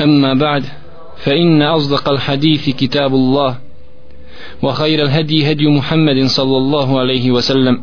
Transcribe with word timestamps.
أما 0.00 0.34
بعد 0.34 0.64
فإن 1.16 1.62
أصدق 1.62 2.08
الحديث 2.08 2.70
كتاب 2.70 3.14
الله 3.14 3.58
وخير 4.62 5.02
الهدي 5.02 5.52
هدي 5.52 5.66
محمد 5.68 6.26
صلى 6.26 6.56
الله 6.56 6.98
عليه 7.00 7.30
وسلم 7.30 7.82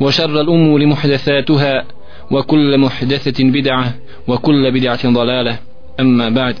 وشر 0.00 0.40
الأمور 0.40 0.86
محدثاتها 0.86 1.84
وكل 2.30 2.78
محدثة 2.78 3.44
بدعة 3.44 3.94
وكل 4.28 4.72
بدعة 4.72 5.12
ضلالة 5.12 5.58
أما 6.00 6.28
بعد 6.28 6.56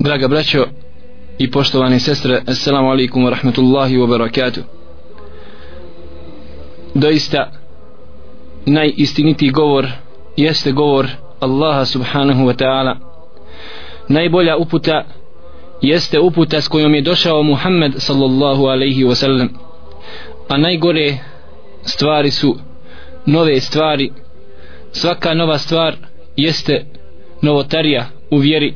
Draga 0.00 0.28
braćo 0.28 0.64
i 1.38 1.50
poštovane 1.50 1.98
sestre, 2.00 2.42
assalamu 2.46 2.90
alaikum 2.90 3.24
wa 3.24 3.30
rahmatullahi 3.30 3.98
wa 3.98 4.06
barakatuh. 4.06 4.62
Doista, 6.94 7.50
najistinitiji 8.66 9.50
govor 9.50 9.86
jeste 10.36 10.72
govor 10.72 11.06
Allaha 11.40 11.84
subhanahu 11.84 12.46
wa 12.46 12.54
ta'ala. 12.54 12.96
Najbolja 14.08 14.56
uputa 14.56 15.04
jeste 15.80 16.18
uputa 16.18 16.60
s 16.60 16.68
kojom 16.68 16.94
je 16.94 17.00
došao 17.00 17.42
Muhammed 17.42 17.92
sallallahu 17.96 18.66
alaihi 18.66 19.04
wa 19.04 19.14
sallam. 19.14 19.48
A 20.48 20.56
najgore 20.56 21.18
stvari 21.82 22.30
su 22.30 22.56
nove 23.26 23.60
stvari. 23.60 24.12
Svaka 24.92 25.34
nova 25.34 25.58
stvar 25.58 25.96
jeste 26.36 26.84
novotarija 27.42 28.06
u 28.30 28.36
vjeri. 28.36 28.74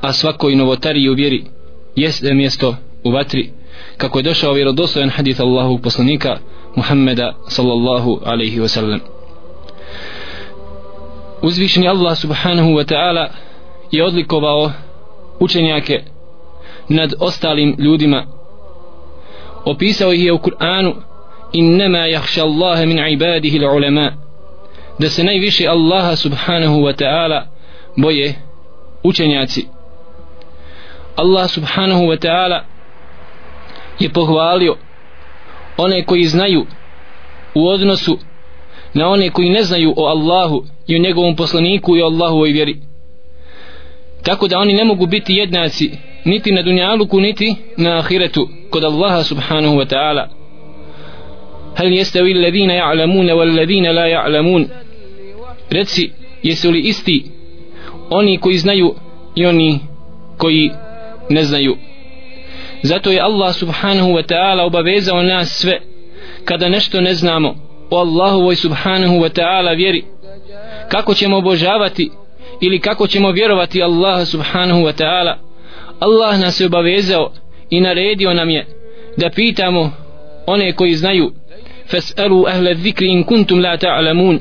A 0.00 0.12
svakoj 0.12 0.56
novotariji 0.56 1.08
u 1.08 1.14
vjeri 1.14 1.44
jeste 1.96 2.34
mjesto 2.34 2.76
u 3.04 3.10
vatri. 3.10 3.50
Kako 3.96 4.18
je 4.18 4.22
došao 4.22 4.52
vjerodostojan 4.52 5.10
hadith 5.10 5.40
Allahu 5.40 5.78
poslanika 5.78 6.38
Muhammeda 6.76 7.34
sallallahu 7.48 8.20
alaihi 8.24 8.60
wa 8.60 8.68
sallam 8.68 9.00
uzvišeni 11.42 11.88
Allah 11.88 12.16
subhanahu 12.16 12.68
wa 12.68 12.84
ta'ala 12.84 13.28
je 13.90 14.04
odlikovao 14.04 14.72
učenjake 15.40 16.02
nad 16.88 17.14
ostalim 17.20 17.76
ljudima. 17.78 18.26
Opisao 19.64 20.12
ih 20.12 20.24
je 20.24 20.32
u 20.32 20.38
Kur'anu 20.38 20.94
innama 21.52 21.98
jahša 21.98 22.44
Allahe 22.44 22.86
min 22.86 22.98
ibadihi 23.08 23.58
l'ulema 23.58 24.12
da 24.98 25.10
se 25.10 25.24
najviše 25.24 25.66
Allaha 25.66 26.16
subhanahu 26.16 26.74
wa 26.74 26.92
ta'ala 26.92 27.46
boje 27.96 28.34
učenjaci. 29.02 29.66
Allah 31.16 31.50
subhanahu 31.50 32.02
wa 32.02 32.16
ta'ala 32.16 32.64
je 33.98 34.08
pohvalio 34.08 34.76
one 35.76 36.04
koji 36.04 36.24
znaju 36.24 36.66
u 37.54 37.68
odnosu 37.68 38.18
na 38.94 39.08
one 39.08 39.30
koji 39.30 39.50
ne 39.50 39.62
znaju 39.62 39.94
o 39.96 40.06
Allahu 40.06 40.64
i 40.90 40.96
u 40.96 40.98
njegovom 40.98 41.36
poslaniku 41.36 41.96
i 41.96 42.02
o 42.02 42.06
Allahovoj 42.06 42.50
vjeri. 42.50 42.76
Tako 44.22 44.48
da 44.48 44.58
oni 44.58 44.72
ne 44.72 44.84
mogu 44.84 45.06
biti 45.06 45.34
jednaci 45.34 45.90
niti 46.24 46.52
na 46.52 46.62
dunjaluku 46.62 47.20
niti 47.20 47.54
na 47.76 47.98
ahiretu 47.98 48.48
kod 48.70 48.84
Allaha 48.84 49.24
subhanahu 49.24 49.76
wa 49.76 49.86
ta'ala. 49.86 50.28
Hal 51.74 51.92
jestavi 51.92 52.34
alladhina 52.34 52.74
ja'lamuna 52.74 53.34
wal 53.34 53.56
ladhina 53.56 53.92
la 53.92 54.06
ja'lamun? 54.06 54.68
Reci 55.70 56.10
jesu 56.42 56.70
li 56.70 56.80
isti 56.80 57.24
oni 58.10 58.38
koji 58.38 58.58
znaju 58.58 58.94
i 59.34 59.46
oni 59.46 59.78
koji 60.36 60.70
ne 61.30 61.44
znaju? 61.44 61.76
Zato 62.82 63.10
je 63.10 63.20
Allah 63.20 63.54
subhanahu 63.54 64.10
wa 64.10 64.22
ta'ala 64.22 64.64
obavezao 64.64 65.22
nas 65.22 65.48
sve 65.48 65.80
kada 66.44 66.68
nešto 66.68 67.00
ne 67.00 67.14
znamo 67.14 67.54
o 67.90 67.98
Allahovoj 67.98 68.56
subhanahu 68.56 69.14
wa 69.14 69.40
ta'ala 69.40 69.76
vjeri 69.76 70.04
kako 70.90 71.14
ćemo 71.14 71.36
obožavati 71.36 72.10
ili 72.60 72.80
kako 72.80 73.06
ćemo 73.06 73.30
vjerovati 73.30 73.82
Allaha 73.82 74.24
subhanahu 74.24 74.80
wa 74.80 75.02
ta'ala? 75.02 75.34
Allah 76.00 76.40
nas 76.40 76.60
je 76.60 76.66
obavezao 76.66 77.32
i 77.70 77.80
naredio 77.80 78.34
nam 78.34 78.50
je 78.50 78.66
da 79.16 79.30
pitamo 79.30 79.92
one 80.46 80.72
koji 80.72 80.94
znaju 80.94 81.32
fas'alu 81.90 82.48
ahle 82.48 82.74
zikri 82.74 83.08
in 83.08 83.24
kuntum 83.24 83.60
la 83.60 83.76
ta'lamun. 83.76 84.38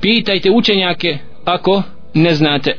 Pitajte 0.00 0.50
učenjake 0.50 1.18
ako 1.44 1.82
ne 2.14 2.34
znate. 2.34 2.76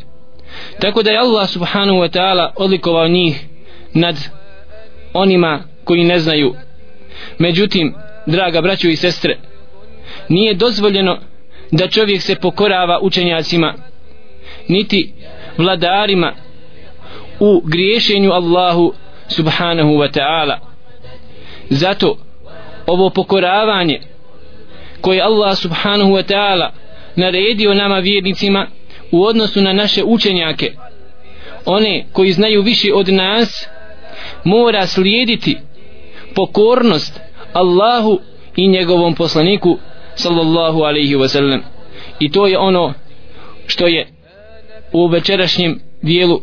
Tako 0.80 1.04
da 1.04 1.12
je 1.12 1.18
Allah 1.18 1.50
subhanahu 1.50 2.00
wa 2.00 2.18
ta'ala 2.18 2.52
odlikovao 2.56 3.08
njih 3.08 3.46
nad 3.94 4.16
onima 5.14 5.64
koji 5.84 6.04
ne 6.04 6.20
znaju. 6.20 6.56
Međutim 7.40 7.94
draga 8.26 8.62
braćo 8.62 8.88
i 8.88 8.96
sestre 8.96 9.38
nije 10.30 10.54
dozvoljeno 10.54 11.18
da 11.72 11.88
čovjek 11.88 12.22
se 12.22 12.36
pokorava 12.36 13.00
učenjacima 13.02 13.74
niti 14.68 15.14
vladarima 15.58 16.34
u 17.40 17.62
griješenju 17.66 18.32
Allahu 18.32 18.94
subhanahu 19.28 19.90
wa 19.90 20.20
ta'ala. 20.20 20.58
Zato 21.70 22.18
ovo 22.88 23.10
pokoravanje 23.10 24.00
koje 25.02 25.22
Allah 25.22 25.58
subhanahu 25.58 26.12
wa 26.12 26.34
ta'ala 26.34 26.70
naredio 27.16 27.74
nama 27.74 28.00
vjernicima 28.00 28.68
u 29.12 29.24
odnosu 29.24 29.62
na 29.62 29.74
naše 29.74 30.04
učenjake 30.04 30.72
one 31.66 32.06
koji 32.12 32.32
znaju 32.32 32.62
više 32.62 32.94
od 32.94 33.10
nas 33.10 33.68
mora 34.44 34.88
slijediti 34.88 35.58
pokornost 36.36 37.20
Allahu 37.54 38.20
i 38.56 38.68
njegovom 38.68 39.16
poslaniku 39.16 39.78
sallallahu 40.18 40.84
alaihi 40.84 41.16
wa 41.16 41.28
sallam. 41.28 41.62
I 42.20 42.32
to 42.32 42.48
je 42.48 42.58
ono 42.58 42.94
što 43.68 43.88
je 43.88 44.08
u 44.94 45.08
večerašnjem 45.08 45.80
dijelu 46.02 46.42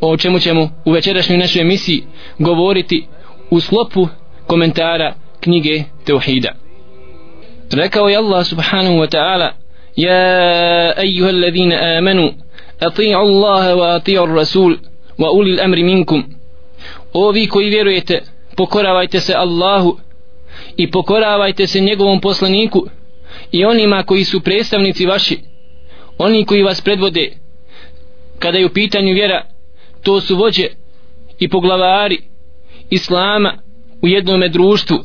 o 0.00 0.16
čemu 0.16 0.38
ćemo 0.38 0.70
u 0.84 0.90
večerašnjoj 0.90 1.38
našoj 1.38 1.62
emisiji 1.62 2.04
govoriti 2.38 3.06
u 3.50 3.60
sklopu 3.60 4.08
komentara 4.46 5.14
knjige 5.40 5.82
Teuhida 6.04 6.66
rekao 7.72 8.08
je 8.08 8.16
Allah 8.16 8.46
subhanahu 8.46 8.96
wa 8.96 9.08
ta'ala 9.08 9.50
ja 9.96 10.92
ejuha 11.02 11.28
alladhina 11.28 11.76
amanu 11.98 12.32
ati'u 12.80 13.16
Allaha 13.16 13.74
wa 13.74 13.94
ati'u 13.96 14.34
Rasul 14.36 14.78
wa 15.18 15.30
uli 15.30 15.60
amri 15.60 15.82
minkum. 15.82 16.24
Ovi 17.12 17.46
koji 17.46 17.70
vjerujete 17.70 18.22
pokoravajte 18.56 19.20
se 19.20 19.34
Allahu 19.34 19.98
i 20.76 20.90
pokoravajte 20.90 21.66
se 21.66 21.80
njegovom 21.80 22.20
poslaniku 22.20 22.86
i 23.52 23.64
onima 23.64 24.02
koji 24.02 24.24
su 24.24 24.40
predstavnici 24.40 25.06
vaši 25.06 25.38
oni 26.18 26.44
koji 26.44 26.62
vas 26.62 26.80
predvode 26.80 27.32
kada 28.38 28.58
je 28.58 28.66
u 28.66 28.72
pitanju 28.72 29.14
vjera 29.14 29.42
to 30.02 30.20
su 30.20 30.36
vođe 30.36 30.66
i 31.38 31.48
poglavari 31.48 32.18
islama 32.90 33.54
u 34.02 34.08
jednom 34.08 34.40
društvu. 34.50 34.98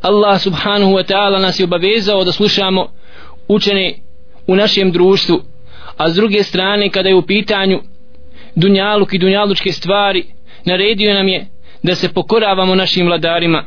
Allah 0.00 0.40
subhanahu 0.40 0.92
wa 0.92 1.12
ta'ala 1.12 1.38
nas 1.38 1.60
je 1.60 1.64
obavezao 1.64 2.24
da 2.24 2.32
slušamo 2.32 2.88
učene 3.48 3.94
u 4.46 4.56
našem 4.56 4.92
društvu. 4.92 5.42
A 5.96 6.10
s 6.10 6.14
druge 6.14 6.42
strane 6.42 6.90
kada 6.90 7.08
je 7.08 7.14
u 7.14 7.26
pitanju 7.26 7.80
dunjaluk 8.54 9.12
i 9.12 9.18
dunjalučke 9.18 9.72
stvari 9.72 10.24
naredio 10.64 11.14
nam 11.14 11.28
je 11.28 11.46
da 11.82 11.94
se 11.94 12.12
pokoravamo 12.12 12.74
našim 12.74 13.06
vladarima. 13.06 13.64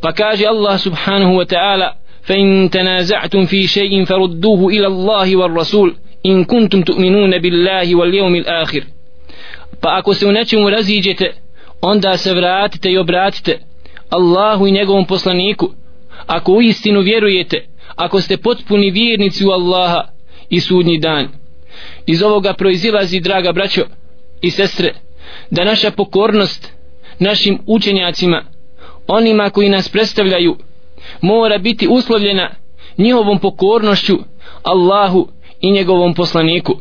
Pa 0.00 0.12
kaže 0.12 0.46
Allah 0.46 0.80
subhanahu 0.80 1.32
wa 1.32 1.54
ta'ala 1.54 2.01
فإن 2.21 2.69
تنازعتم 2.69 3.45
في 3.45 3.67
شيء 3.67 4.05
فردوه 4.05 4.67
إلى 4.67 4.87
الله 4.87 5.35
والرسول 5.35 5.95
إن 6.25 6.43
كنتم 6.43 6.81
تؤمنون 6.81 7.37
بالله 7.37 7.95
واليوم 7.95 8.35
الآخر 8.35 8.83
pa 9.81 9.97
ako 9.97 10.13
se 10.13 10.27
u 10.27 10.31
nečemu 10.31 10.69
raziđete 10.69 11.33
onda 11.81 12.17
se 12.17 12.33
vratite 12.33 12.91
i 12.91 12.97
obratite 12.97 13.59
Allahu 14.09 14.67
i 14.67 14.71
njegovom 14.71 15.05
poslaniku 15.05 15.69
ako 16.27 16.51
u 16.51 16.61
istinu 16.61 17.01
vjerujete 17.01 17.65
ako 17.95 18.21
ste 18.21 18.37
potpuni 18.37 18.91
vjernici 18.91 19.45
u 19.45 19.49
Allaha 19.49 20.07
i 20.49 20.59
sudnji 20.59 20.99
dan 20.99 21.27
iz 22.05 22.23
ovoga 22.23 22.53
proizilazi 22.53 23.19
draga 23.19 23.51
braćo 23.51 23.81
i 24.41 24.51
sestre 24.51 24.93
da 25.51 25.63
naša 25.63 25.91
pokornost 25.91 26.73
našim 27.19 27.59
učenjacima 27.65 28.43
onima 29.07 29.49
koji 29.49 29.69
nas 29.69 29.89
predstavljaju 29.89 30.57
mora 31.20 31.58
biti 31.58 31.88
uslovljena 31.88 32.50
njihovom 32.98 33.38
pokornošću 33.38 34.18
Allahu 34.62 35.28
i 35.60 35.70
njegovom 35.70 36.14
poslaniku. 36.14 36.72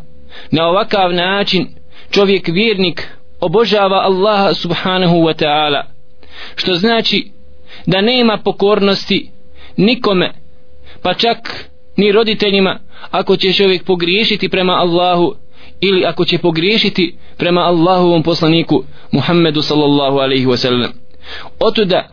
Na 0.52 0.68
ovakav 0.68 1.14
način 1.14 1.68
čovjek 2.12 2.48
vjernik 2.48 3.08
obožava 3.40 3.98
Allaha 3.98 4.54
subhanahu 4.54 5.16
wa 5.16 5.34
ta'ala 5.44 5.82
što 6.56 6.74
znači 6.74 7.32
da 7.86 8.02
nema 8.02 8.38
pokornosti 8.38 9.32
nikome 9.78 10.34
pa 11.02 11.14
čak 11.14 11.70
ni 11.98 12.12
roditeljima 12.12 12.80
ako 13.12 13.36
će 13.36 13.54
čovjek 13.54 13.86
pogriješiti 13.86 14.50
prema 14.50 14.74
Allahu 14.74 15.36
ili 15.82 16.06
ako 16.06 16.26
će 16.26 16.38
pogriješiti 16.38 17.18
prema 17.38 17.62
Allahovom 17.62 18.24
poslaniku 18.24 18.84
Muhammedu 19.12 19.62
sallallahu 19.62 20.18
alaihi 20.18 20.46
wa 20.46 20.58
sallam. 20.58 20.92
Otuda 21.60 22.10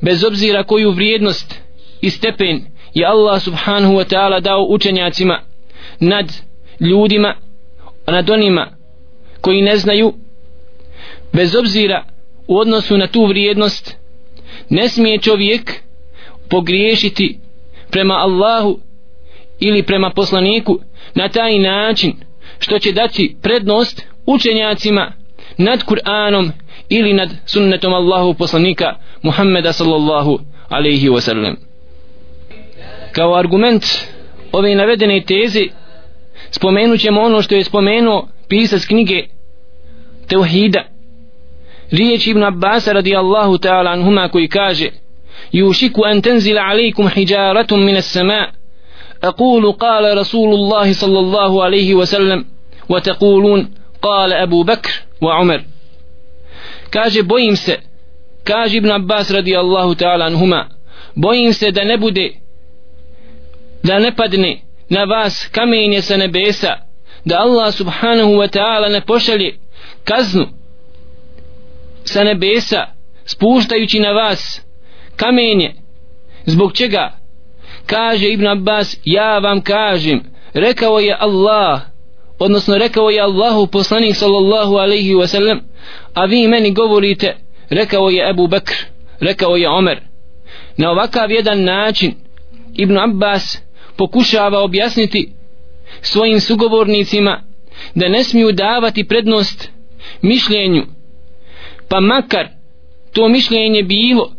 bez 0.00 0.24
obzira 0.24 0.64
koju 0.64 0.90
vrijednost 0.90 1.54
i 2.00 2.10
stepen 2.10 2.64
je 2.94 3.06
Allah 3.06 3.42
subhanahu 3.42 3.94
wa 3.94 4.04
ta'ala 4.04 4.40
dao 4.40 4.66
učenjacima 4.68 5.40
nad 6.00 6.32
ljudima 6.80 7.34
nad 8.06 8.30
onima 8.30 8.76
koji 9.40 9.62
ne 9.62 9.76
znaju 9.76 10.14
bez 11.32 11.56
obzira 11.56 12.04
u 12.46 12.58
odnosu 12.58 12.96
na 12.96 13.06
tu 13.06 13.26
vrijednost 13.26 13.96
ne 14.68 14.88
smije 14.88 15.18
čovjek 15.18 15.72
pogriješiti 16.50 17.40
prema 17.90 18.14
Allahu 18.14 18.78
ili 19.60 19.82
prema 19.82 20.10
poslaniku 20.10 20.78
na 21.14 21.28
taj 21.28 21.58
način 21.58 22.12
što 22.58 22.78
će 22.78 22.92
dati 22.92 23.36
prednost 23.42 24.06
učenjacima 24.26 25.12
nad 25.56 25.84
Kur'anom 25.84 26.50
ili 26.89 27.13
nad 27.13 27.29
sunnetom 27.45 27.93
Allahu 27.93 28.33
poslanika 28.33 28.95
Muhammeda 29.21 29.73
sallallahu 29.73 30.39
alaihi 30.69 31.09
wa 31.09 31.21
sallam 31.21 31.55
kao 33.11 33.35
argument 33.35 33.83
ove 34.51 34.75
navedene 34.75 35.21
teze 35.21 35.63
spomenut 36.51 36.99
ćemo 36.99 37.21
ono 37.21 37.41
što 37.41 37.55
je 37.55 37.63
spomenuo 37.63 38.27
pisac 38.47 38.85
knjige 38.85 39.23
Teuhida 40.27 40.83
riječ 41.91 42.27
Ibn 42.27 42.43
Abbas 42.43 42.87
radijallahu 42.87 43.57
ta'ala 43.57 43.91
anhuma 43.91 44.29
koji 44.29 44.47
kaže 44.47 44.89
يوشك 45.53 45.99
أن 45.99 46.21
تنزل 46.21 46.57
عليكم 46.57 47.09
حجارة 47.09 47.75
من 47.75 47.97
السماء 47.97 48.49
أقول 49.23 49.71
قال 49.71 50.17
رسول 50.17 50.53
الله 50.53 50.93
صلى 50.93 51.19
الله 51.19 51.63
عليه 51.63 51.93
وسلم 51.95 52.45
وتقولون 52.89 53.71
قال 54.01 54.33
أبو 54.33 54.63
بكر 54.63 54.91
وعمر 55.21 55.63
kaže 56.90 57.22
bojim 57.22 57.56
se. 57.56 57.76
Kaže 58.44 58.76
Ibn 58.76 58.90
Abbas 58.90 59.30
radijallahu 59.30 59.94
ta'ala 59.94 60.24
anhuma 60.24 60.68
bojim 61.14 61.52
se 61.52 61.70
da 61.70 61.84
ne 61.84 61.96
bude 61.96 62.32
da 63.82 63.98
ne 63.98 64.16
padne 64.16 64.62
na 64.88 65.04
vas 65.04 65.48
kamenje 65.52 66.02
sa 66.02 66.16
nebesa 66.16 66.76
da 67.24 67.40
Allah 67.40 67.72
subhanahu 67.72 68.32
wa 68.32 68.48
ta'ala 68.48 68.88
ne 68.88 69.00
pošalje 69.00 69.58
kaznu 70.04 70.46
sa 72.04 72.24
nebesa 72.24 72.86
spuštajući 73.24 74.00
na 74.00 74.12
vas 74.12 74.62
kamenje. 75.16 75.74
Zbog 76.46 76.72
čega? 76.72 77.12
Kaže 77.86 78.28
Ibn 78.28 78.46
Abbas 78.46 78.96
ja 79.04 79.38
vam 79.38 79.60
kažem 79.60 80.20
rekao 80.54 80.98
je 80.98 81.16
Allah 81.20 81.80
odnosno 82.38 82.78
rekao 82.78 83.10
je 83.10 83.20
Allahu 83.20 83.66
poslanik 83.66 84.16
sallallahu 84.16 84.74
alaihi 84.74 85.14
wasallam 85.14 85.58
a 86.14 86.24
vi 86.24 86.48
meni 86.48 86.70
govorite 86.70 87.36
rekao 87.70 88.08
je 88.08 88.30
Ebu 88.30 88.46
Bekr 88.46 88.74
rekao 89.20 89.56
je 89.56 89.68
Omer. 89.68 90.00
Na 90.76 90.90
ovakav 90.90 91.30
jedan 91.30 91.64
način 91.64 92.14
Ibn 92.74 92.98
Abbas 92.98 93.58
pokušava 93.96 94.62
objasniti 94.62 95.32
svojim 96.00 96.40
sugovornicima 96.40 97.42
da 97.94 98.08
ne 98.08 98.24
smiju 98.24 98.52
davati 98.52 99.04
prednost 99.04 99.70
mišljenju 100.22 100.82
pa 101.88 102.00
makar 102.00 102.48
to 103.12 103.28
mišljenje 103.28 103.82
bilo 103.82 104.32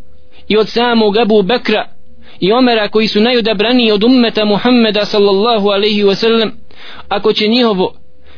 i 0.48 0.56
od 0.56 0.68
samog 0.68 1.16
Abu 1.16 1.42
Bekra 1.42 1.88
i 2.40 2.52
Omera 2.52 2.88
koji 2.88 3.08
su 3.08 3.20
najodabraniji 3.20 3.92
od 3.92 4.04
ummeta 4.04 4.44
Muhammeda 4.44 5.04
sallallahu 5.04 5.68
alaihi 5.68 6.04
wasallam 6.04 6.50
ako 7.08 7.32
će 7.32 7.46
njihovo 7.46 7.94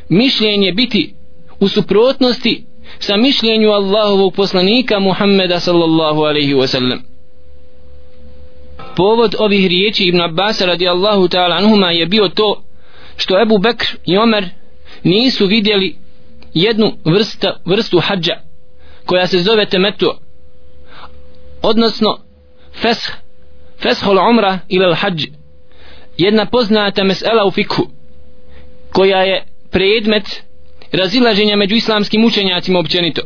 mišljenje 0.09 0.71
biti 0.71 1.15
u 1.59 1.67
suprotnosti 1.67 2.65
sa 2.99 3.17
mišljenju 3.17 3.69
Allahovog 3.69 4.33
poslanika 4.33 4.99
Muhammeda 4.99 5.59
sallallahu 5.59 6.21
alaihi 6.21 6.53
wasallam. 6.53 6.99
Povod 8.95 9.35
ovih 9.39 9.67
riječi 9.67 10.05
Ibn 10.05 10.21
Abbas 10.21 10.61
radijallahu 10.61 11.27
ta'ala 11.27 11.57
anhuma 11.57 11.91
je 11.91 12.05
bio 12.05 12.29
to 12.29 12.63
što 13.17 13.41
Ebu 13.41 13.57
Bekr 13.57 13.85
i 14.05 14.17
Omer 14.17 14.49
nisu 15.03 15.45
vidjeli 15.45 15.95
jednu 16.53 16.91
vrsta, 17.05 17.57
vrstu 17.65 17.99
hađa 17.99 18.33
koja 19.05 19.27
se 19.27 19.39
zove 19.39 19.65
temetu 19.65 20.13
odnosno 21.61 22.17
fesh 22.73 23.11
feshol 23.81 24.17
umra 24.29 24.59
ili 24.69 24.85
al 24.85 24.95
hađ. 24.95 25.25
Jedna 26.17 26.45
poznata 26.45 27.03
mesela 27.03 27.45
u 27.45 27.51
fikhu 27.51 27.87
koja 28.93 29.21
je 29.21 29.45
predmet 29.71 30.43
razilaženja 30.91 31.55
među 31.55 31.75
islamskim 31.75 32.25
učenjacima 32.25 32.79
općenito. 32.79 33.21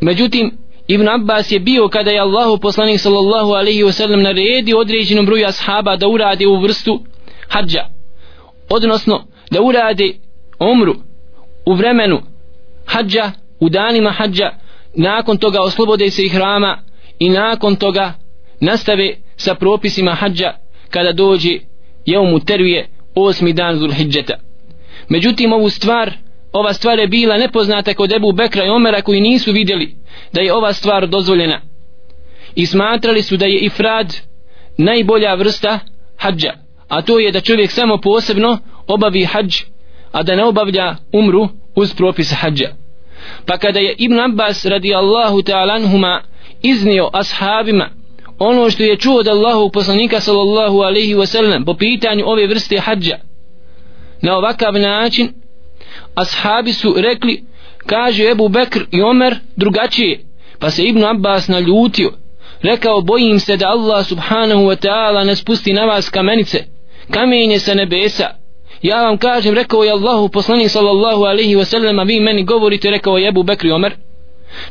Međutim 0.00 0.58
Ibn 0.86 1.08
Abbas 1.08 1.52
je 1.52 1.60
bio 1.60 1.88
kada 1.88 2.10
je 2.10 2.20
Allahu 2.20 2.58
poslanik 2.58 3.00
sallallahu 3.00 3.52
alaihi 3.52 3.84
wa 3.84 3.92
sallam 3.92 4.22
naredio 4.22 4.78
određenom 4.78 5.26
broju 5.26 5.46
ashaba 5.46 5.96
da 5.96 6.08
urade 6.08 6.46
u 6.46 6.60
vrstu 6.60 7.04
hađa 7.48 7.84
odnosno 8.68 9.24
da 9.50 9.62
urade 9.62 10.14
umru 10.60 10.94
u 11.66 11.74
vremenu 11.74 12.20
hađa 12.86 13.32
u 13.60 13.68
danima 13.68 14.10
hađa 14.10 14.50
nakon 14.94 15.38
toga 15.38 15.62
oslobode 15.62 16.10
se 16.10 16.22
ih 16.24 16.36
rama 16.36 16.78
i 17.18 17.30
nakon 17.30 17.76
toga 17.76 18.12
nastave 18.60 19.16
sa 19.36 19.54
propisima 19.54 20.12
hađa 20.12 20.52
kada 20.90 21.12
dođe 21.12 21.58
jeumu 22.06 22.40
tervije 22.40 22.88
osmi 23.22 23.52
dan 23.52 23.76
Zulhidžeta. 23.76 24.34
međutim 25.08 25.52
ovu 25.52 25.70
stvar 25.70 26.12
ova 26.52 26.72
stvar 26.72 26.98
je 26.98 27.06
bila 27.06 27.36
nepoznata 27.36 27.94
kod 27.94 28.12
Ebu 28.12 28.32
Bekra 28.32 28.64
i 28.64 28.68
Omera 28.68 29.02
koji 29.02 29.20
nisu 29.20 29.52
vidjeli 29.52 29.94
da 30.32 30.40
je 30.40 30.54
ova 30.54 30.72
stvar 30.72 31.06
dozvoljena 31.06 31.60
i 32.54 32.66
smatrali 32.66 33.22
su 33.22 33.36
da 33.36 33.46
je 33.46 33.58
ifrad 33.58 34.16
najbolja 34.78 35.34
vrsta 35.34 35.78
hađa 36.16 36.52
a 36.88 37.02
to 37.02 37.18
je 37.18 37.32
da 37.32 37.40
čovjek 37.40 37.70
samo 37.70 37.98
posebno 38.00 38.58
obavi 38.86 39.24
hađ 39.24 39.56
a 40.12 40.22
da 40.22 40.36
ne 40.36 40.44
obavlja 40.44 40.96
umru 41.12 41.48
uz 41.74 41.94
propis 41.94 42.32
hađa 42.36 42.68
pa 43.46 43.58
kada 43.58 43.80
je 43.80 43.94
Ibn 43.98 44.20
Abbas 44.20 44.66
radijallahu 44.66 45.42
ta'ala 45.42 45.74
anhuma 45.74 46.22
iznio 46.62 47.10
ashabima 47.12 47.90
ono 48.38 48.70
što 48.70 48.82
je 48.82 48.96
čuo 48.96 49.18
od 49.18 49.28
Allahu 49.28 49.70
poslanika 49.70 50.20
sallallahu 50.20 50.78
alaihi 50.78 51.14
wasallam 51.14 51.64
po 51.64 51.74
pitanju 51.74 52.24
ove 52.26 52.46
vrste 52.46 52.78
hađa 52.78 53.18
na 54.22 54.36
ovakav 54.36 54.72
način 54.72 55.32
ashabi 56.14 56.72
su 56.72 56.94
rekli 56.96 57.44
kaže 57.86 58.30
Ebu 58.30 58.48
Bekr 58.48 58.80
i 58.90 59.02
Omer 59.02 59.36
drugačije. 59.56 60.20
Pa 60.58 60.70
se 60.70 60.82
Ibn 60.82 61.04
Abbas 61.04 61.48
naljutio. 61.48 62.12
Rekao 62.62 63.00
bojim 63.00 63.40
se 63.40 63.56
da 63.56 63.68
Allah 63.68 64.06
subhanahu 64.06 64.60
wa 64.60 64.86
ta'ala 64.86 65.24
ne 65.24 65.36
spusti 65.36 65.72
na 65.72 65.84
vas 65.84 66.10
kamenice 66.10 66.64
kamenje 67.10 67.58
sa 67.58 67.74
nebesa. 67.74 68.26
Ja 68.82 69.02
vam 69.02 69.18
kažem 69.18 69.54
rekao 69.54 69.84
je 69.84 69.90
Allahu 69.90 70.28
poslanik 70.28 70.70
sallallahu 70.70 71.22
alaihi 71.22 71.56
wasallam 71.56 72.00
a 72.00 72.04
vi 72.04 72.20
meni 72.20 72.44
govorite 72.44 72.90
rekao 72.90 73.18
je 73.18 73.28
Ebu 73.28 73.42
Bekr 73.42 73.66
i 73.66 73.70
Omer. 73.70 73.92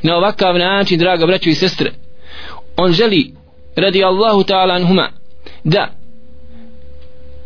Na 0.01 0.17
ovakav 0.17 0.57
način 0.57 0.99
draga 0.99 1.25
braćo 1.25 1.49
i 1.49 1.53
sestre 1.53 1.91
on 2.77 2.91
želi 2.91 3.33
radi 3.77 4.03
Allahu 4.03 4.43
ta'ala 4.43 4.73
anhuma 4.73 5.09
da 5.63 5.89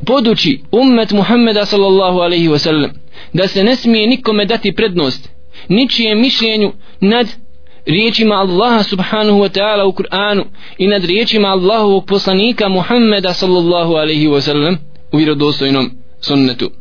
poduči 0.05 0.63
ummet 0.71 1.11
Muhammeda 1.11 1.65
sallallahu 1.65 2.19
alaihi 2.19 2.47
wa 2.47 2.59
sallam 2.59 2.91
da 3.33 3.47
se 3.47 3.63
ne 3.63 3.75
smije 3.75 4.07
nikome 4.07 4.45
dati 4.45 4.71
prednost 4.71 5.29
ničije 5.69 6.15
mišljenju 6.15 6.73
nad 7.01 7.27
riječima 7.85 8.35
Allaha 8.35 8.83
subhanahu 8.83 9.39
wa 9.39 9.49
ta'ala 9.49 9.85
u 9.85 9.91
Kur'anu 9.91 10.45
i 10.77 10.87
nad 10.87 11.05
riječima 11.05 11.47
Allahovog 11.47 12.05
poslanika 12.05 12.69
Muhammeda 12.69 13.33
sallallahu 13.33 13.93
alaihi 13.93 14.27
wa 14.27 14.41
sallam 14.41 14.77
u 15.11 15.17
vjerodostojnom 15.17 15.91
sunnetu. 16.19 16.71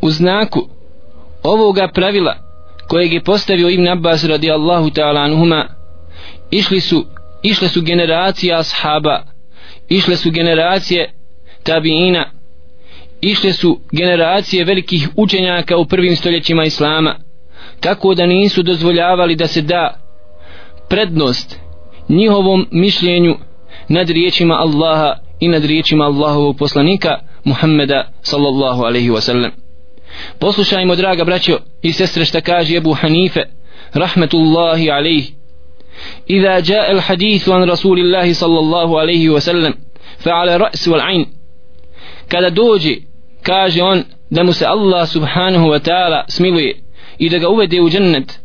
U 0.00 0.10
znaku 0.10 0.68
ovoga 1.42 1.88
pravila 1.88 2.36
kojeg 2.88 3.12
je 3.12 3.22
postavio 3.22 3.70
Ibn 3.70 3.88
Abbas 3.88 4.24
radijallahu 4.24 4.90
ta'ala 4.90 5.20
anhuma 5.20 5.68
išli 6.50 6.80
su 6.80 7.04
išle 7.42 7.68
su 7.68 7.82
generacije 7.82 8.54
ashaba 8.54 9.22
išle 9.88 10.16
su 10.16 10.30
generacije 10.30 11.12
tabiina 11.62 12.30
išle 13.20 13.52
su 13.52 13.80
generacije 13.92 14.64
velikih 14.64 15.08
učenjaka 15.16 15.76
u 15.76 15.86
prvim 15.86 16.16
stoljećima 16.16 16.64
islama 16.64 17.16
tako 17.80 18.14
da 18.14 18.26
nisu 18.26 18.62
dozvoljavali 18.62 19.36
da 19.36 19.46
se 19.46 19.62
da 19.62 20.00
prednost 20.88 21.60
njihovom 22.08 22.68
mišljenju 22.70 23.36
nad 23.88 24.10
riječima 24.10 24.54
Allaha 24.54 25.14
i 25.40 25.48
nad 25.48 25.64
riječima 25.64 26.04
Allahovog 26.04 26.56
poslanika 26.58 27.18
Muhammeda 27.44 28.12
sallallahu 28.22 28.82
alaihi 28.82 29.10
wasallam. 29.10 29.50
Poslušajmo 30.38 30.96
draga 30.96 31.24
braćo 31.24 31.58
i 31.82 31.92
sestre 31.92 32.24
šta 32.24 32.40
kaže 32.40 32.76
Ebu 32.76 32.92
Hanife 32.92 33.40
rahmetullahi 33.92 34.90
alaihi. 34.90 35.41
إذا 36.29 36.59
جاء 36.59 36.91
الحديث 36.91 37.49
عن 37.49 37.69
رسول 37.69 37.99
الله 37.99 38.33
صلى 38.33 38.59
الله 38.59 38.99
عليه 38.99 39.29
وسلم 39.29 39.73
فعلى 40.17 40.57
رأس 40.57 40.87
والعين 40.87 41.25
kada 42.29 42.49
dođe 42.49 42.95
kaže 43.43 43.83
on 43.83 44.03
da 44.29 44.43
mu 44.43 44.53
se 44.53 44.65
Allah 44.65 45.07
subhanahu 45.07 45.67
wa 45.69 45.79
ta'ala 45.79 46.23
smiluje 46.27 46.75
i 47.17 47.29
da 47.29 47.37
ga 47.37 47.49
uvede 47.49 47.81
u 47.81 47.89
džennet 47.89 48.39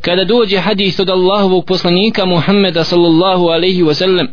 kada 0.00 0.24
dođe 0.24 0.58
hadis 0.58 1.00
od 1.00 1.10
Allahovog 1.10 1.64
poslanika 1.66 2.24
Muhammeda 2.26 2.84
sallallahu 2.84 3.48
alaihi 3.48 3.82
wa 3.82 3.94
sallam 3.94 4.28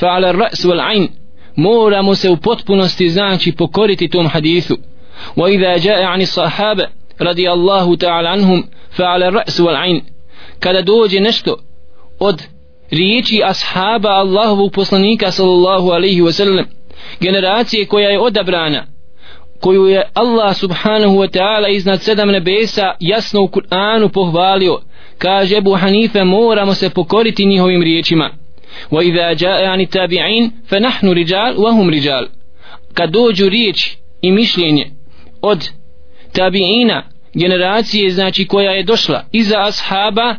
fa'ala 0.00 0.38
ras 0.38 0.64
wal 0.64 0.80
ain 0.80 1.08
mora 1.56 2.02
mu 2.02 2.14
se 2.14 2.30
u 2.30 2.36
potpunosti 2.36 3.10
znači 3.10 3.52
pokoriti 3.52 4.08
tom 4.08 4.26
hadisu 4.26 4.76
wa 5.36 5.54
idha 5.54 5.90
ja'a 5.90 6.12
ani 6.12 6.26
sahaba 6.26 6.84
radi 7.18 7.48
Allahu 7.48 7.96
ta'ala 7.96 8.30
anhum 8.30 8.64
fa'ala 8.98 9.30
ras 9.30 9.60
wal 9.60 9.76
ain 9.76 10.00
kada 10.60 10.82
dođe 10.82 11.20
nešto 11.20 11.56
od 12.21 12.43
riječi 12.91 13.41
ashaba 13.45 14.09
Allahovog 14.09 14.71
poslanika 14.71 15.31
sallallahu 15.31 15.89
alaihi 15.89 16.21
wasallam 16.21 16.65
generacije 17.19 17.85
koja 17.85 18.09
je 18.09 18.19
odabrana 18.19 18.85
koju 19.61 19.85
je 19.85 20.09
Allah 20.13 20.55
subhanahu 20.55 21.15
wa 21.15 21.27
ta'ala 21.27 21.75
iznad 21.75 22.01
sedam 22.01 22.29
nebesa 22.29 22.91
jasno 22.99 23.41
u 23.41 23.47
Kur'anu 23.47 24.09
pohvalio 24.09 24.79
kaže 25.17 25.57
Ebu 25.57 25.75
Hanife 25.75 26.23
moramo 26.23 26.73
se 26.73 26.89
pokoriti 26.89 27.45
njihovim 27.45 27.83
riječima. 27.83 28.29
Wa 28.91 29.03
idha 29.03 29.45
ja'a 29.45 29.73
ani 29.73 29.85
tabi'in 29.85 30.49
fa 30.69 30.79
nahnu 30.79 31.13
rijal 31.13 31.55
wa 31.55 31.75
hum 31.75 31.89
rijal. 31.89 32.25
Kad 32.93 33.09
dođu 33.09 33.49
riječi 33.49 33.97
i 34.21 34.31
mišljenje 34.31 34.91
od 35.41 35.69
tabi'ina 36.33 37.01
generacije 37.33 38.11
znači 38.11 38.47
koja 38.47 38.71
je 38.71 38.83
došla 38.83 39.23
iza 39.31 39.55
ashaba 39.59 40.35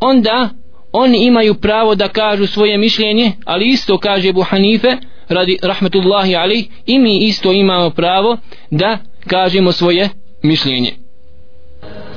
onda 0.00 0.50
oni 0.98 1.18
imaju 1.26 1.54
pravo 1.54 1.94
da 1.94 2.08
kažu 2.08 2.46
svoje 2.46 2.78
mišljenje 2.78 3.32
ali 3.44 3.68
isto 3.68 3.98
kaže 3.98 4.28
Abu 4.28 4.42
Hanife 4.42 4.96
radi 5.28 5.58
rahmetullahi 5.62 6.36
ali 6.36 6.68
i 6.86 6.98
mi 6.98 7.18
isto 7.18 7.52
imamo 7.52 7.90
pravo 7.90 8.38
da 8.70 8.98
kažemo 9.26 9.72
svoje 9.72 10.08
mišljenje. 10.42 10.92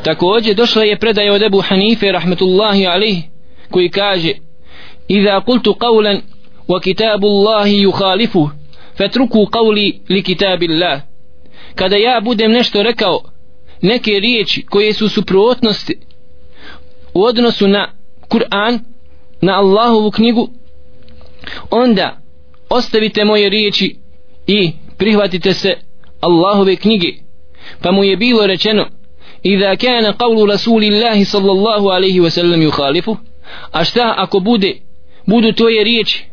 Također 0.04 0.56
došla 0.56 0.84
je 0.84 1.00
predaja 1.00 1.34
od 1.34 1.44
Abu 1.44 1.62
Hanife 1.62 2.12
rahmetullahi 2.12 2.88
ali 2.88 3.22
koji 3.72 3.90
kaže 3.90 4.34
Iza 5.08 5.42
kultu 5.42 5.74
qawlan 5.74 6.22
wa 6.68 6.82
kitabu 6.82 7.28
Allahi 7.28 7.86
yukhalifu 7.86 8.50
fatruku 8.98 9.46
qawli 9.46 10.00
li 10.10 10.24
kitabi 10.24 10.68
Allah 10.74 11.02
kada 11.76 11.96
ja 11.96 12.22
budem 12.22 12.52
nešto 12.52 12.84
rekao 12.84 13.20
neke 13.82 14.12
riječi 14.12 14.66
koje 14.66 14.94
su 14.94 15.10
suprotnosti 15.10 15.98
u 17.14 17.24
odnosu 17.24 17.68
na 17.68 17.99
Kur'an 18.30 18.80
na 19.42 19.58
Allahovu 19.58 20.12
knjigu 20.12 20.50
onda 21.72 22.18
ostavite 22.70 23.26
moje 23.26 23.50
riječi 23.50 23.96
i 24.48 24.72
prihvatite 24.98 25.54
se 25.54 25.76
Allahove 26.22 26.76
knjige. 26.76 27.14
Pa 27.82 27.92
mu 27.92 28.04
je 28.04 28.18
bilo 28.18 28.48
rečeno 28.48 28.86
Iza 29.44 29.76
kana 29.76 30.14
qawlu 30.14 30.48
Rasulillahi 30.48 31.26
sallallahu 31.26 31.88
alaihi 31.90 32.20
wa 32.20 32.30
sallam 32.30 32.62
yukhalifu 32.62 33.18
a 33.72 33.84
šta 33.84 34.14
ako 34.18 34.40
bude 34.40 34.76
budu 35.26 35.52
tvoje 35.52 35.84
riječi 35.84 36.26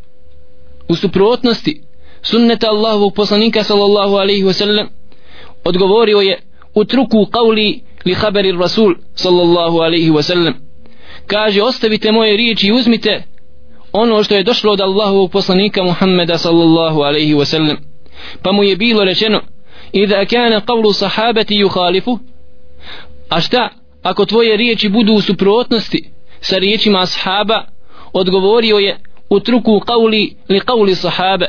u 0.89 0.97
suprotnosti 0.97 1.83
sunneta 2.23 2.69
Allahovog 2.69 3.15
poslanika 3.15 3.65
sallallahu 3.65 4.17
alaihi 4.17 4.45
wa 4.45 4.53
sallam? 4.53 4.89
Odgovorio 5.65 6.21
je 6.21 6.39
utruku 6.75 7.27
qawli 7.33 7.81
li 8.05 8.15
khabari 8.15 8.53
Rasul 8.53 8.95
sallallahu 9.15 9.81
alaihi 9.81 10.11
wa 10.11 10.23
sallam 10.23 10.55
kaže 11.27 11.63
ostavite 11.63 12.13
moje 12.13 12.37
riječi 12.37 12.67
i 12.67 12.73
uzmite 12.73 13.23
ono 13.93 14.23
što 14.23 14.35
je 14.35 14.43
došlo 14.43 14.73
od 14.73 14.81
Allahovog 14.81 15.31
poslanika 15.31 15.83
Muhammeda 15.83 16.39
sallallahu 16.39 17.01
alaihi 17.01 17.35
wasallam. 17.35 17.77
Pa 18.43 18.53
mu 18.53 18.63
je 18.63 18.77
bilo 18.77 19.05
rečeno 19.05 19.41
idha 19.93 20.25
kana 20.25 20.61
qavlu 20.61 20.93
sahabati 20.93 21.55
yukhalifu. 21.55 22.19
A 23.29 23.41
šta 23.41 23.69
ako 24.03 24.25
tvoje 24.25 24.57
riječi 24.57 24.89
budu 24.89 25.13
u 25.13 25.21
suprotnosti 25.21 26.11
sa 26.41 26.59
riječima 26.59 26.99
ashaba? 27.03 27.65
Odgovorio 28.13 28.77
je 28.77 28.99
utruku 29.31 29.81
qavli 29.87 30.35
li 30.49 30.61
qavli 30.61 30.95
sahabe. 30.95 31.47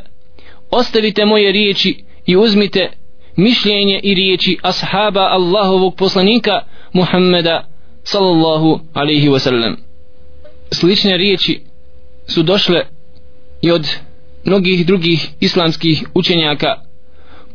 Ostavite 0.72 1.26
moje 1.26 1.52
riječi 1.52 2.04
i 2.26 2.38
uzmite 2.38 2.92
mišljenje 3.36 4.00
i 4.04 4.14
riječi 4.14 4.58
ashaba 4.62 5.22
Allahovog 5.22 5.96
poslanika 5.96 6.62
Muhammeda 6.94 7.77
sallallahu 8.12 8.80
alaihi 8.94 9.30
wa 9.30 9.40
sallam 9.40 9.78
slične 10.72 11.18
riječi 11.18 11.62
su 12.28 12.44
došle 12.44 12.86
i 13.62 13.72
od 13.72 13.88
mnogih 14.46 14.86
drugih 14.86 15.30
islamskih 15.40 16.04
učenjaka 16.14 16.76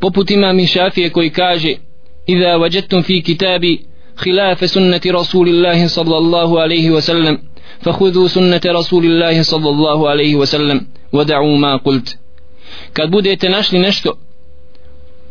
poput 0.01 0.31
imam 0.31 0.67
Šafije 0.67 1.11
koji 1.11 1.31
kaže 1.31 1.75
Iza 2.27 2.57
vajettum 2.57 3.03
fi 3.03 3.23
kitabi 3.23 3.85
khilafe 4.17 4.69
sunnati 4.69 5.13
Rasulillahi 5.13 5.89
sallallahu 5.89 6.57
alaihi 6.57 6.91
wa 6.91 7.01
sallam 7.01 7.39
fahudu 7.85 8.29
sunnate 8.29 8.73
Rasulillahi 8.73 9.45
sallallahu 9.45 10.05
alaihi 10.07 10.37
wa 10.37 10.47
sallam 10.47 10.81
wada'u 11.13 11.59
ma 11.59 11.79
kult. 11.79 12.17
Kad 12.93 13.11
budete 13.11 13.49
našli 13.49 13.79
nešto 13.79 14.13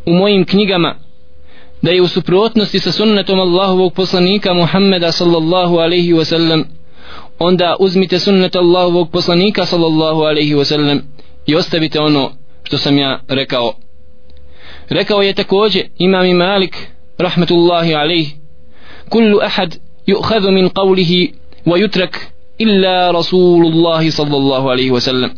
u 0.06 0.14
mojim 0.14 0.46
knjigama 0.46 0.96
da 1.82 1.92
je 1.92 2.02
u 2.02 2.08
suprotnosti 2.08 2.80
sa 2.80 2.92
sunnetom 2.92 3.40
Allahovog 3.40 3.94
poslanika 3.94 4.54
Muhammeda 4.54 5.12
sallallahu 5.12 5.78
alaihi 5.78 6.14
wasallam 6.14 6.64
onda 7.40 7.76
uzmite 7.80 8.20
sunnet 8.20 8.56
Allahovog 8.56 9.12
poslanika 9.12 9.66
sallallahu 9.66 10.22
alaihi 10.22 10.56
wasallam 10.56 11.00
i 11.46 11.56
ostavite 11.56 12.00
ono 12.00 12.32
što 12.64 12.78
sam 12.78 12.98
ja 12.98 13.20
rekao. 13.28 13.74
Rekao 14.90 15.22
je 15.22 15.34
također 15.34 15.86
imam 15.98 16.26
i 16.26 16.34
Malik 16.34 16.88
rahmetullahi 17.18 17.96
alaihi 17.96 18.36
kullu 19.10 19.40
ahad 19.42 19.76
yu'khadhu 20.08 20.52
min 20.52 20.70
qawlihi 20.70 21.34
wa 21.66 21.78
yutrak 21.78 22.18
illa 22.58 23.12
rasulullahi 23.12 24.12
sallallahu 24.12 24.70
alaihi 24.70 24.92
wasallam. 24.92 25.30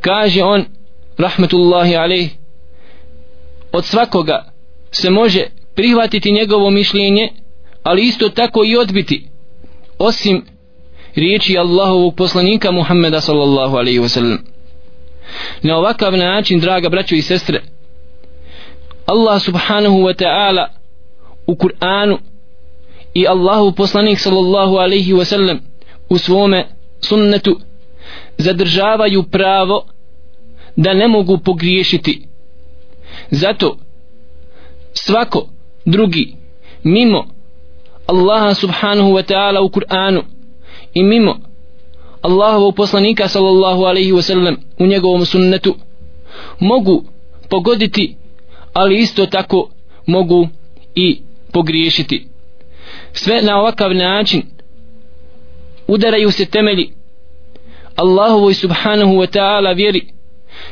Kaže 0.00 0.42
on 0.44 0.64
rahmetullahi 1.18 1.96
alaihi 1.96 2.30
od 3.72 3.84
svakoga 3.84 4.55
se 5.00 5.10
može 5.10 5.46
prihvatiti 5.74 6.32
njegovo 6.32 6.70
mišljenje 6.70 7.28
ali 7.82 8.02
isto 8.02 8.28
tako 8.28 8.64
i 8.64 8.76
odbiti 8.76 9.28
osim 9.98 10.44
riječi 11.14 11.58
Allahovog 11.58 12.14
poslanika 12.14 12.70
Muhammeda 12.70 13.20
sallallahu 13.20 13.76
alaihi 13.76 13.98
wasallam 13.98 14.38
na 15.62 15.76
ovakav 15.76 16.16
način 16.16 16.60
draga 16.60 16.88
braćo 16.88 17.14
i 17.14 17.22
sestre 17.22 17.62
Allah 19.06 19.42
subhanahu 19.42 19.96
wa 19.96 20.14
ta'ala 20.22 20.66
u 21.46 21.54
Kur'anu 21.54 22.18
i 23.14 23.26
Allahu 23.28 23.72
poslanik 23.72 24.18
sallallahu 24.18 24.76
alaihi 24.76 25.12
wasallam 25.12 25.58
u 26.08 26.18
svome 26.18 26.66
sunnetu 27.00 27.60
zadržavaju 28.38 29.22
pravo 29.22 29.86
da 30.76 30.94
ne 30.94 31.08
mogu 31.08 31.38
pogriješiti. 31.38 32.22
Zato 33.30 33.76
svako 34.96 35.48
drugi 35.84 36.34
mimo 36.84 37.26
Allaha 38.06 38.54
subhanahu 38.54 39.10
wa 39.12 39.22
ta'ala 39.22 39.60
u 39.60 39.68
Kur'anu 39.68 40.22
i 40.94 41.02
mimo 41.02 41.38
Allahovog 42.22 42.74
poslanika 42.74 43.28
sallallahu 43.28 43.84
alaihi 43.84 44.12
wa 44.12 44.22
sallam 44.22 44.56
u 44.78 44.86
njegovom 44.86 45.24
sunnetu 45.24 45.76
mogu 46.60 47.04
pogoditi 47.50 48.16
ali 48.72 48.98
isto 48.98 49.26
tako 49.26 49.70
mogu 50.06 50.48
i 50.94 51.20
pogriješiti. 51.52 52.26
Sve 53.12 53.42
na 53.42 53.58
ovakav 53.58 53.94
način 53.94 54.42
udaraju 55.86 56.30
se 56.30 56.46
temelji 56.46 56.92
Allahovoj 57.96 58.54
subhanahu 58.54 59.12
wa 59.12 59.38
ta'ala 59.38 59.76
vjeri 59.76 60.06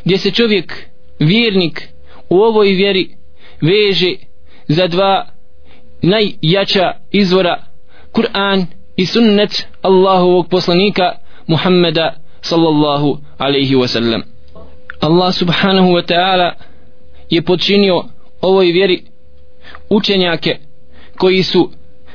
gdje 0.05 0.19
se 0.19 0.31
čovjek 0.31 0.89
vjernik 1.19 1.89
u 2.31 2.37
ovoj 2.37 2.69
vjeri 2.69 3.17
veže 3.69 4.13
za 4.69 4.87
dva 4.87 5.27
najjača 6.03 6.93
izvora 7.11 7.57
Kur'an 8.13 8.67
i 8.97 9.07
sunnet 9.07 9.67
Allahovog 9.83 10.49
poslanika 10.49 11.13
Muhammeda 11.47 12.15
sallallahu 12.41 13.19
alaihi 13.39 13.75
wasallam. 13.77 14.23
Allah 15.01 15.33
subhanahu 15.33 15.89
wa 15.97 16.03
ta'ala 16.03 16.53
je 17.31 17.43
počinio 17.43 18.05
ovoj 18.41 18.73
vjeri 18.73 19.05
učenjake 19.91 20.59
koji 21.17 21.43
su 21.43 21.71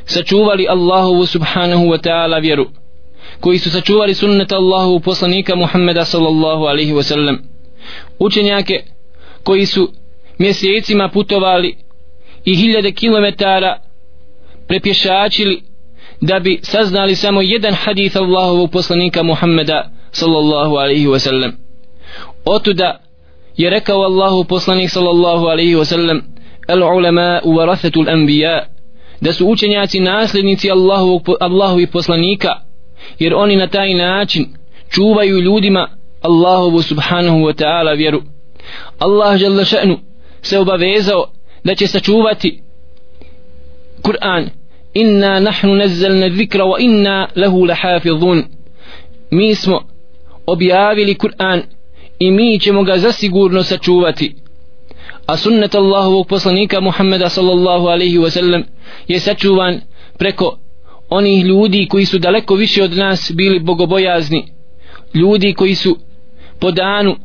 sačuvali 0.06 0.68
Allahovu 0.70 1.26
subhanahu 1.26 1.86
wa 1.86 1.98
ta'ala 1.98 2.42
vjeru 2.42 2.66
koji 3.40 3.60
su 3.60 3.72
sačuvali 3.72 4.14
sunnet 4.14 4.52
Allahu 4.52 5.00
poslanika 5.00 5.56
Muhammeda 5.56 6.06
sallallahu 6.06 6.64
alaihi 6.64 6.94
wasallam. 6.94 7.38
Učenjake 8.20 8.84
koji 9.44 9.66
su 9.66 9.92
mjesecima 10.40 11.10
putovali 11.10 11.76
i 12.46 12.56
hiljade 12.56 12.92
kilometara 12.92 13.78
prepješačili 14.68 15.62
da 16.22 16.40
bi 16.40 16.60
saznali 16.64 17.16
samo 17.16 17.42
jedan 17.42 17.74
hadith 17.74 18.18
Allahovog 18.18 18.72
poslanika 18.72 19.24
Muhammeda 19.24 19.90
sallallahu 20.12 20.76
alaihi 20.76 21.08
wa 21.08 21.20
sallam 21.20 21.52
otuda 22.46 23.00
je 23.58 23.70
rekao 23.70 24.02
Allahu 24.02 24.44
poslanik 24.44 24.90
sallallahu 24.90 25.46
alaihi 25.46 25.76
wa 25.76 25.86
sallam 25.86 26.22
al 26.68 26.84
ulama 26.84 27.42
u 27.44 27.56
varathetul 27.56 28.10
anbiya 28.10 28.66
da 29.22 29.34
su 29.34 29.48
učenjaci 29.48 30.00
nasljednici 30.00 30.72
Allahovog, 30.72 31.22
Allahovi 31.40 31.88
poslanika 31.88 32.56
jer 33.20 33.34
oni 33.36 33.56
na 33.56 33.68
taj 33.68 33.94
način 33.94 34.46
čuvaju 34.90 35.40
ljudima 35.40 35.88
Allahovu 36.22 36.82
subhanahu 36.82 37.38
wa 37.38 37.54
ta'ala 37.54 37.98
vjeru. 37.98 38.22
Allah 39.00 39.38
žele 39.38 39.66
še'nu 39.66 39.98
se 40.42 40.60
obavezao 40.60 41.26
da 41.64 41.76
će 41.76 41.88
sačuvati 41.88 42.62
Kur'an. 44.02 44.50
Inna 44.94 45.40
nahnu 45.40 45.76
nazzalna 45.76 46.30
dhikra 46.30 46.66
wa 46.66 46.76
inna 46.80 47.28
lahu 47.36 47.66
lahafizun. 47.66 48.44
Mi 49.32 49.56
smo 49.56 49.82
objavili 50.46 51.16
Kur'an 51.16 51.62
i 52.20 52.32
mi 52.32 52.60
ćemo 52.60 52.84
ga 52.84 52.98
zasigurno 52.98 53.64
sačuvati. 53.64 54.36
A 55.26 55.38
sunnet 55.38 55.76
Allahovog 55.76 56.28
poslanika 56.28 56.80
Muhammeda 56.80 57.30
sallallahu 57.30 57.88
alaihi 57.88 58.18
wasallam 58.18 58.64
je 59.08 59.20
sačuvan 59.20 59.82
preko 60.18 60.58
onih 61.10 61.46
ljudi 61.46 61.88
koji 61.90 62.06
su 62.06 62.20
daleko 62.20 62.56
više 62.56 62.84
od 62.84 62.98
nas 62.98 63.32
bili 63.36 63.60
bogobojazni. 63.60 64.48
Ljudi 65.14 65.54
koji 65.54 65.76
su 65.76 65.98
po 66.60 66.72
danu 66.72 67.16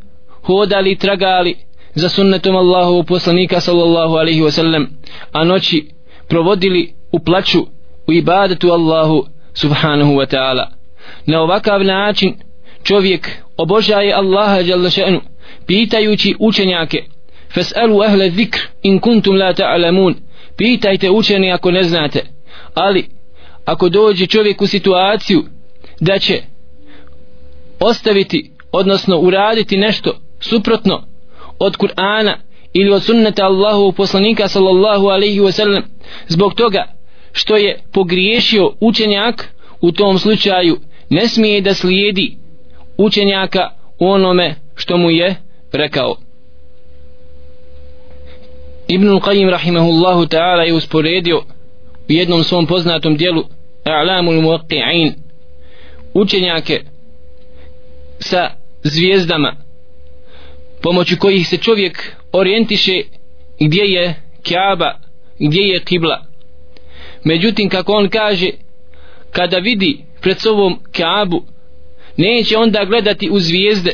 hodali 0.42 0.92
i 0.92 0.96
tragali 0.98 1.54
za 1.94 2.08
sunnetom 2.08 2.56
Allahovu 2.56 3.04
poslanika 3.04 3.60
sallallahu 3.60 4.14
alaihi 4.14 4.42
wasallam 4.42 4.86
a 5.32 5.44
noći 5.44 5.86
provodili 6.28 6.94
u 7.12 7.18
plaću 7.18 7.66
u 8.06 8.12
ibadetu 8.12 8.72
Allahu 8.72 9.26
subhanahu 9.54 10.12
wa 10.12 10.26
ta'ala. 10.26 10.66
Na 11.26 11.40
ovakav 11.40 11.84
način 11.84 12.34
čovjek 12.82 13.30
obožaje 13.56 14.12
Allaha 14.12 14.58
jalla 14.58 14.90
še'nu 14.90 15.20
pitajući 15.66 16.34
učenjake 16.38 17.04
Fes'alu 17.54 18.04
ahle 18.06 18.30
zikr 18.30 18.60
in 18.82 19.00
kuntum 19.00 19.36
la 19.36 19.52
ta'lamun 19.52 20.14
pitajte 20.56 21.10
učeni 21.10 21.52
ako 21.52 21.70
ne 21.70 21.82
znate. 21.82 22.26
Ali 22.74 23.08
ako 23.64 23.88
dođe 23.88 24.26
čovjek 24.26 24.62
u 24.62 24.66
situaciju 24.66 25.44
da 26.00 26.18
će 26.18 26.42
ostaviti 27.80 28.50
odnosno 28.72 29.18
uraditi 29.18 29.76
nešto 29.76 30.18
suprotno 30.40 31.13
od 31.58 31.76
Kur'ana 31.76 32.36
ili 32.72 32.92
od 32.92 33.02
sunneta 33.02 33.44
Allahu 33.44 33.92
poslanika 33.92 34.48
sallallahu 34.48 35.06
alaihi 35.06 35.40
wa 35.40 35.52
sallam 35.52 35.82
zbog 36.28 36.54
toga 36.54 36.86
što 37.32 37.56
je 37.56 37.82
pogriješio 37.92 38.72
učenjak 38.80 39.54
u 39.80 39.92
tom 39.92 40.18
slučaju 40.18 40.78
ne 41.10 41.28
smije 41.28 41.60
da 41.60 41.74
slijedi 41.74 42.36
učenjaka 42.96 43.70
u 43.98 44.06
onome 44.06 44.54
što 44.74 44.96
mu 44.96 45.10
je 45.10 45.36
rekao. 45.72 46.16
Ibn 48.88 49.06
Qayyim 49.06 49.50
rahimahullahu 49.50 50.26
ta'ala 50.26 50.62
je 50.66 50.74
usporedio 50.74 51.38
u 52.08 52.12
jednom 52.12 52.44
svom 52.44 52.66
poznatom 52.66 53.16
dijelu 53.16 53.42
A'lamul 53.84 54.42
Muqqi'in 54.42 55.12
učenjake 56.14 56.80
sa 58.18 58.50
zvijezdama 58.82 59.63
pomoću 60.84 61.16
kojih 61.18 61.48
se 61.48 61.56
čovjek 61.56 62.12
orijentiše 62.32 63.02
gdje 63.60 63.82
je 63.82 64.14
Kaaba 64.48 65.00
gdje 65.38 65.62
je 65.62 65.80
Kibla 65.80 66.26
međutim 67.24 67.68
kako 67.68 67.92
on 67.92 68.08
kaže 68.08 68.50
kada 69.30 69.58
vidi 69.58 69.98
pred 70.20 70.40
sobom 70.40 70.80
Kaabu 70.92 71.42
neće 72.16 72.58
onda 72.58 72.84
gledati 72.84 73.30
u 73.30 73.40
zvijezde. 73.40 73.92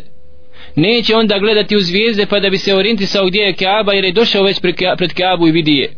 Neće 0.77 1.17
onda 1.17 1.39
gledati 1.39 1.77
u 1.77 1.81
zvijezde 1.81 2.27
pa 2.27 2.41
da 2.41 2.51
bi 2.51 2.59
se 2.59 2.75
orijentisao 2.75 3.27
gdje 3.27 3.41
je 3.41 3.53
Kaaba 3.53 3.93
jer 3.93 4.05
je 4.05 4.13
došao 4.13 4.43
već 4.43 4.61
pred 4.97 5.13
Kaabu 5.15 5.49
i 5.49 5.53
vidi 5.53 5.77
je. 5.77 5.93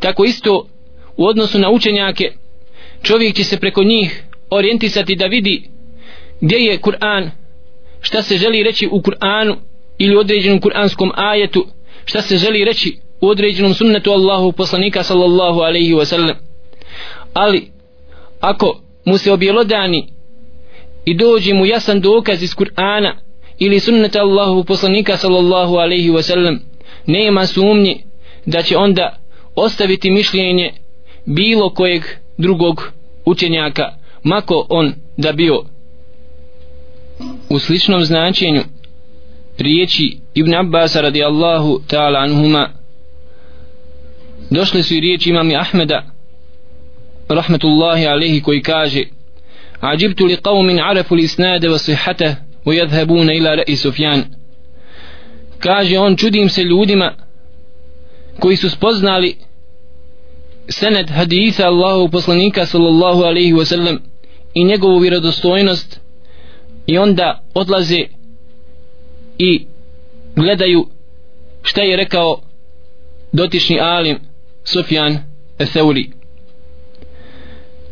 Tako 0.00 0.24
isto 0.24 0.66
u 1.16 1.26
odnosu 1.26 1.58
na 1.58 1.70
učenjake 1.70 2.32
čovjek 3.02 3.34
će 3.34 3.44
se 3.44 3.60
preko 3.60 3.82
njih 3.82 4.22
orijentisati 4.50 5.16
da 5.16 5.26
vidi 5.26 5.68
gdje 6.40 6.56
je 6.56 6.78
Kur'an 6.78 7.30
šta 8.00 8.22
se 8.22 8.36
želi 8.36 8.62
reći 8.62 8.88
u 8.90 9.00
Kur'anu 9.00 9.56
ili 9.98 10.16
određenom 10.16 10.60
kuranskom 10.60 11.12
ajetu 11.14 11.66
šta 12.04 12.22
se 12.22 12.36
želi 12.36 12.64
reći 12.64 12.98
u 13.20 13.28
određenom 13.28 13.74
sunnetu 13.74 14.10
Allahu 14.10 14.52
poslanika 14.52 15.02
sallallahu 15.02 15.60
alaihi 15.60 15.94
wasallam. 15.94 16.34
Ali 17.32 17.70
ako 18.40 18.80
mu 19.04 19.18
se 19.18 19.32
objelodani 19.32 20.08
i 21.04 21.14
dođe 21.14 21.54
mu 21.54 21.66
jasan 21.66 22.00
dokaz 22.00 22.42
iz 22.42 22.54
Kur'ana 22.54 23.12
ili 23.58 23.80
sunneta 23.80 24.20
Allahu 24.20 24.64
poslanika 24.64 25.16
sallallahu 25.16 25.74
alaihi 25.74 26.10
wasallam 26.10 26.58
nema 27.06 27.46
sumnje 27.46 27.96
da 28.46 28.62
će 28.62 28.76
onda 28.76 29.18
ostaviti 29.54 30.10
mišljenje 30.10 30.72
bilo 31.24 31.74
kojeg 31.74 32.02
drugog 32.38 32.92
učenjaka 33.24 33.92
mako 34.22 34.66
on 34.68 34.94
da 35.16 35.32
bio 35.32 35.62
u 37.48 37.58
sličnom 37.58 38.04
značenju 38.04 38.62
riječi 39.58 40.18
Ibn 40.34 40.54
Abbas 40.54 40.96
radijallahu 40.96 41.80
ta'ala 41.86 42.18
anhuma. 42.18 42.68
Došle 44.50 44.82
su 44.82 44.94
i 44.94 45.00
riječi 45.00 45.30
imami 45.30 45.56
Ahmeda 45.56 46.02
rahmetullahi 47.28 48.06
alaihi 48.06 48.40
koji 48.40 48.62
kaže 48.62 49.04
Ađibtu 49.80 50.26
li 50.26 50.36
qavmin 50.36 50.80
arafu 50.90 51.14
li 51.14 51.28
snade 51.28 51.68
wa 51.68 51.78
sihate 51.78 52.36
u 52.64 52.72
jadhabuna 52.72 53.32
ila 53.32 53.50
ra'i 53.50 53.76
Sufjan. 53.76 54.24
Kaže 55.58 55.98
on 55.98 56.16
čudim 56.16 56.48
se 56.48 56.62
ljudima 56.62 57.14
koji 58.38 58.56
su 58.56 58.70
spoznali 58.70 59.36
sened 60.68 61.10
haditha 61.10 61.66
Allahu 61.66 62.08
poslanika 62.08 62.66
sallallahu 62.66 63.22
alaihi 63.22 63.52
wa 63.52 63.64
sallam 63.64 63.98
i 64.54 64.64
njegovu 64.64 64.98
vjerodostojnost 64.98 66.00
i 66.86 66.98
onda 66.98 67.42
odlaze 67.54 68.04
i 69.38 69.66
gledaju 70.36 70.86
šta 71.62 71.82
je 71.82 71.96
rekao 71.96 72.40
dotični 73.32 73.80
alim 73.80 74.18
Sufjan 74.64 75.18
Eseuli 75.58 76.10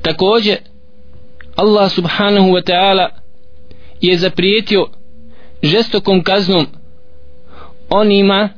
također 0.02 0.56
Allah 1.56 1.92
subhanahu 1.92 2.48
wa 2.48 2.62
ta'ala 2.62 3.08
je 4.00 4.18
zaprijetio 4.18 4.86
žestokom 5.62 6.22
kaznom 6.22 6.66
onima 7.90 8.48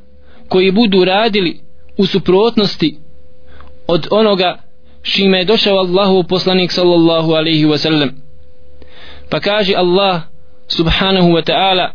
koji 0.49 0.73
budu 0.73 1.05
radili 1.05 1.61
u 1.97 2.07
suprotnosti 2.07 2.99
od 3.87 4.07
onoga 4.11 4.59
šime 5.03 5.39
je 5.39 5.45
došao 5.45 5.79
Allahu 5.79 6.25
poslanik 6.29 6.73
sallallahu 6.73 7.33
alaihi 7.33 7.67
wa 7.67 7.79
sallam. 7.79 8.11
Pa 9.29 9.41
kaže 9.41 9.75
Allah 9.75 10.23
subhanahu 10.69 11.29
wa 11.29 11.43
ta'ala 11.43 11.91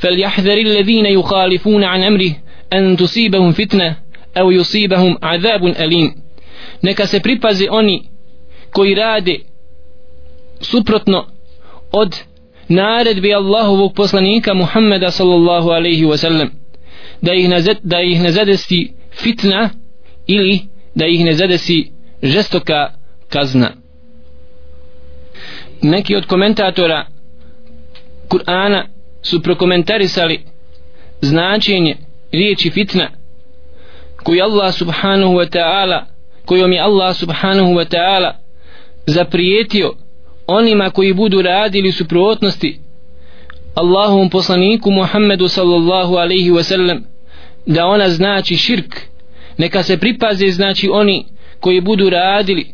فليحذر 0.00 0.58
الذين 0.58 1.06
يخالفون 1.06 1.84
عن 1.84 2.02
أمره 2.02 2.36
أن 2.72 2.96
تصيبهم 2.96 3.52
فتنة 3.52 3.96
أو 4.38 4.50
يصيبهم 4.50 5.18
عذاب 5.22 5.66
أليم 5.66 6.14
neka 6.82 7.06
se 7.06 7.20
pripaze 7.20 7.66
oni 7.70 8.08
koji 8.72 8.94
rade 8.94 9.38
suprotno 10.60 11.26
od 11.92 12.16
naredbi 12.68 13.34
Allahovog 13.34 13.94
poslanika 13.94 14.54
Muhammeda 14.54 15.10
sallallahu 15.10 15.70
alaihi 15.70 16.04
wa 16.04 16.16
sallam 16.16 16.50
da 17.22 17.34
ih, 17.34 17.48
nazad, 17.48 17.76
da 17.82 18.00
ih 18.00 18.22
ne 18.22 18.32
zadesi 18.32 18.92
fitna 19.12 19.70
ili 20.26 20.60
da 20.94 21.06
ih 21.06 21.24
ne 21.24 21.32
zadesi 21.32 21.92
žestoka 22.22 22.92
kazna 23.28 23.70
neki 25.82 26.16
od 26.16 26.26
komentatora 26.26 27.06
Kur'ana 28.28 28.84
su 29.21 29.41
prokomentarisali 29.41 30.43
značenje 31.21 31.95
riječi 32.31 32.69
fitna 32.69 33.09
koju 34.23 34.43
Allah 34.43 34.73
subhanahu 34.73 35.33
wa 35.33 35.49
ta'ala 35.49 36.05
kojom 36.45 36.71
je 36.73 36.79
Allah 36.79 37.15
subhanahu 37.15 37.73
wa 37.73 37.85
ta'ala 37.85 38.31
zaprijetio 39.05 39.93
onima 40.47 40.89
koji 40.89 41.13
budu 41.13 41.41
radili 41.41 41.91
suprotnosti 41.91 42.79
Allahovom 43.75 44.29
poslaniku 44.29 44.91
Muhammedu 44.91 45.47
sallallahu 45.47 46.15
alaihi 46.15 46.51
wa 46.51 46.63
sallam 46.63 47.03
da 47.65 47.85
ona 47.85 48.09
znači 48.09 48.57
širk 48.57 48.95
neka 49.57 49.83
se 49.83 49.97
pripaze 49.97 50.51
znači 50.51 50.89
oni 50.91 51.25
koji 51.59 51.81
budu 51.81 52.09
radili 52.09 52.65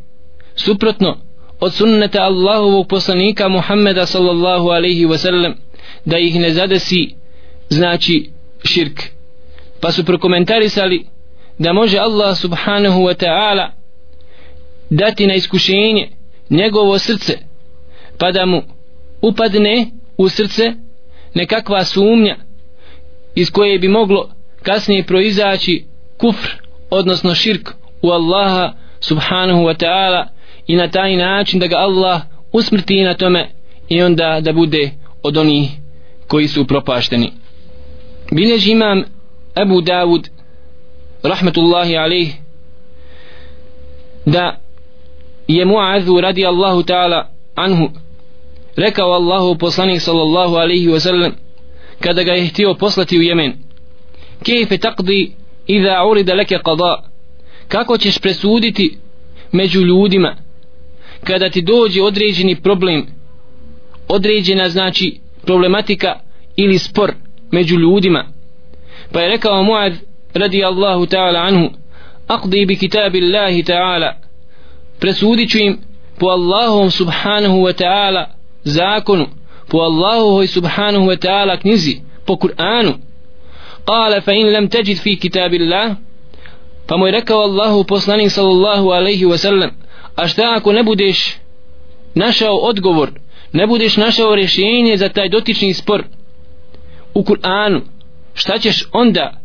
suprotno 0.56 1.18
od 1.60 1.74
sunneta 1.74 2.22
Allahovog 2.22 2.88
poslanika 2.88 3.48
Muhammeda 3.48 4.06
sallallahu 4.06 4.70
alaihi 4.70 5.06
wa 5.06 5.18
sallam 5.18 5.54
da 6.08 6.18
ih 6.18 6.40
ne 6.40 6.50
zadesi 6.50 7.16
znači 7.70 8.30
širk. 8.64 9.04
Pa 9.82 9.92
su 9.92 10.06
prokomentarisali 10.06 11.06
da 11.58 11.74
može 11.74 11.98
Allah 11.98 12.38
subhanahu 12.38 13.00
wa 13.02 13.26
ta'ala 13.26 13.70
dati 14.90 15.28
na 15.28 15.34
iskušenje 15.34 16.10
njegovo 16.50 17.00
srce 17.00 17.38
pa 18.18 18.32
da 18.32 18.46
mu 18.46 18.62
upadne 19.22 19.88
u 20.18 20.30
srce 20.30 20.74
nekakva 21.34 21.84
sumnja 21.84 22.36
iz 23.36 23.52
koje 23.52 23.80
bi 23.80 23.88
moglo 23.88 24.30
kasnije 24.64 25.04
proizaći 25.04 25.86
kufr 26.18 26.50
odnosno 26.90 27.36
širk 27.36 27.70
u 28.02 28.12
Allaha 28.12 28.74
subhanahu 29.00 29.62
wa 29.62 29.86
ta'ala 29.86 30.26
i 30.68 30.76
na 30.76 30.88
taj 30.88 31.16
način 31.16 31.60
da 31.60 31.68
ga 31.68 31.76
Allah 31.76 32.22
usmrti 32.52 33.04
na 33.04 33.14
tome 33.14 33.50
i 33.90 34.02
onda 34.02 34.40
da 34.42 34.54
bude 34.54 34.92
od 35.24 35.38
onih 35.38 35.70
koji 36.28 36.48
su 36.48 36.68
propašteni 36.68 37.32
bilježi 38.32 38.72
imam 38.72 39.04
Abu 39.56 39.82
Davud 39.82 40.30
rahmetullahi 41.24 41.98
alaih 41.98 42.34
da 44.26 44.62
je 45.48 45.66
Muazu 45.66 46.22
radi 46.22 46.46
Allahu 46.46 46.84
ta'ala 46.84 47.28
anhu 47.56 47.90
rekao 48.76 49.12
Allahu 49.12 49.58
poslanik 49.58 50.02
sallallahu 50.02 50.56
alaihi 50.56 50.88
wa 50.88 51.00
sallam 51.00 51.32
kada 52.00 52.24
ga 52.24 52.32
je 52.32 52.48
htio 52.48 52.74
poslati 52.74 53.18
u 53.18 53.22
Jemen 53.22 53.54
kejfe 54.44 54.78
taqdi 54.78 55.32
iza 55.68 56.06
urida 56.06 56.34
leke 56.34 56.56
qada 56.56 56.96
kako 57.68 57.98
ćeš 57.98 58.18
presuditi 58.20 58.98
među 59.52 59.82
ljudima? 59.82 60.36
Kada 61.24 61.50
ti 61.50 61.62
dođe 61.62 62.04
određeni 62.04 62.56
problem 62.56 63.06
određena 64.08 64.70
znači 64.70 65.20
problematika 65.47 66.21
ili 66.57 66.79
spor 66.79 67.15
među 67.53 67.77
ljudima 67.79 68.25
pa 69.13 69.21
je 69.21 69.29
rekao 69.29 69.63
Muad 69.63 69.93
radi 70.35 70.65
Allahu 70.65 71.07
ta'ala 71.07 71.41
anhu 71.43 71.71
aqdi 72.29 72.67
bi 72.67 72.77
kitabi 72.77 73.19
Allahi 73.25 73.63
ta'ala 73.63 74.15
presudit 75.01 75.51
ću 75.51 75.59
im 75.59 75.79
po 76.19 76.27
Allahom 76.27 76.91
subhanahu 76.91 77.57
wa 77.63 77.73
ta'ala 77.73 78.27
zakonu 78.65 79.27
po 79.69 79.79
Allahu 79.79 80.47
subhanahu 80.47 81.07
wa 81.07 81.17
ta'ala 81.17 81.57
knjizi 81.57 82.01
po 82.27 82.37
Kur'anu 82.37 82.93
قال 83.87 84.23
فإن 84.23 84.53
لم 84.53 84.67
تجد 84.67 84.97
في 84.97 85.17
كتاب 85.17 85.55
الله 85.55 85.97
pa 86.87 86.97
mu 86.97 87.07
je 87.07 87.13
rekao 87.13 87.43
Allahu 87.43 87.85
poslanik 87.85 88.31
sallallahu 88.31 88.91
alaihi 88.93 89.25
wa 89.25 89.39
sallam 89.39 89.71
a 90.17 90.29
šta 90.29 90.55
ako 90.57 90.73
ne 90.73 90.83
budeš 90.83 91.37
našao 92.15 92.57
odgovor 92.57 93.11
ne 93.52 93.68
budeš 93.68 93.98
našao 93.98 94.36
rješenje 94.36 94.98
za 94.98 95.10
taj 95.10 95.30
dotični 95.30 95.74
spor 95.74 96.04
u 97.14 97.24
Kur'anu. 97.24 97.82
Šta 98.34 98.58
ćeš 98.58 98.84
onda? 98.92 99.42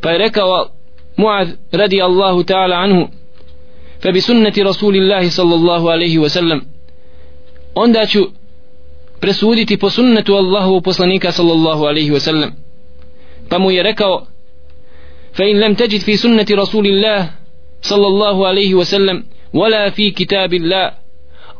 Pa 0.00 0.10
je 0.10 0.18
rekao 0.18 0.68
Muad 1.16 1.48
radi 1.72 2.02
Allahu 2.02 2.44
ta'ala 2.44 2.76
anhu 2.76 3.08
fe 4.02 4.12
bi 4.12 4.20
sunneti 4.20 4.62
Rasulillahi 4.62 5.30
sallallahu 5.30 5.88
alaihi 5.88 6.18
wasallam 6.18 6.60
onda 7.74 8.06
ću 8.06 8.30
presuditi 9.20 9.76
po 9.76 9.90
sunnetu 9.90 10.34
Allahu 10.34 10.80
poslanika 10.80 11.32
sallallahu 11.32 11.84
alaihi 11.84 12.10
wasallam 12.10 12.50
pa 13.48 13.58
mu 13.58 13.70
je 13.70 13.82
rekao 13.82 14.26
fe 15.36 15.50
in 15.50 15.58
lem 15.58 15.74
teđit 15.74 16.04
fi 16.04 16.16
sunneti 16.16 16.56
Rasulillah 16.56 17.26
sallallahu 17.80 18.42
alaihi 18.44 18.74
wasallam 18.74 19.22
wala 19.52 19.90
fi 19.90 20.12
kitabillah 20.12 21.05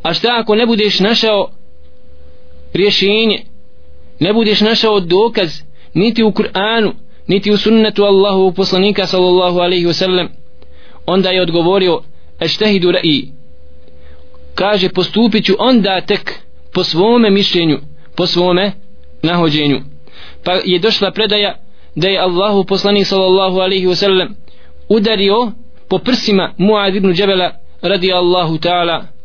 a 0.07 0.15
šta 0.15 0.29
ako 0.41 0.55
ne 0.55 0.67
budeš 0.67 1.01
našao 1.01 1.49
rješenje? 2.75 3.39
Ne 4.21 4.33
budeš 4.33 4.61
našao 4.61 5.01
dokaz 5.01 5.63
niti 5.95 6.23
u 6.23 6.31
Kur'anu 6.31 6.93
niti 7.27 7.53
u 7.53 7.57
sunnetu 7.57 8.05
Allahu 8.05 8.53
poslanika 8.53 9.07
sallallahu 9.07 9.59
alaihi 9.59 9.87
wasallam. 9.87 10.29
Onda 11.07 11.31
je 11.31 11.43
odgovorio 11.43 12.03
eštehidu 12.41 12.89
ra'i. 12.91 13.29
Kaže 14.55 14.89
postupit 14.89 15.45
ću 15.45 15.55
onda 15.59 16.01
tek 16.01 16.41
po 16.73 16.85
svome 16.85 17.31
mišljenju 17.31 17.79
po 18.17 18.27
svome 18.27 18.73
nahođenju. 19.23 19.81
Pa 20.45 20.53
je 20.65 20.79
došla 20.79 21.11
predaja 21.11 21.59
da 21.95 22.09
je 22.09 22.19
Allahu 22.21 22.65
poslanik 22.65 23.07
sallallahu 23.07 23.59
alaihi 23.59 23.87
wasallam 23.87 24.29
udario 24.89 25.53
po 25.89 25.99
prsima 25.99 26.55
Muad 26.59 26.95
ibn 26.95 27.13
Džebela 27.13 27.53
radi 27.83 28.13
Allahu 28.13 28.59
ta'ala 28.59 29.16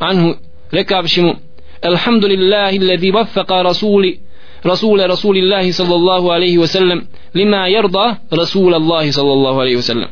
عنه 0.00 0.34
rekavši 0.72 1.22
mu 1.22 1.34
Alhamdulillah 1.82 2.72
alladhi 2.74 3.12
waffaqa 3.12 3.62
rasuli 3.62 4.20
rasul 4.64 4.98
rasulillahi 5.08 5.72
sallallahu 5.72 6.30
alayhi 6.30 6.58
wa 6.58 6.66
sallam 6.66 7.00
lima 7.34 7.68
yarda 7.68 8.16
rasulullah 8.30 9.10
sallallahu 9.10 9.60
alayhi 9.60 9.76
wa 9.76 9.82
sallam 9.82 10.10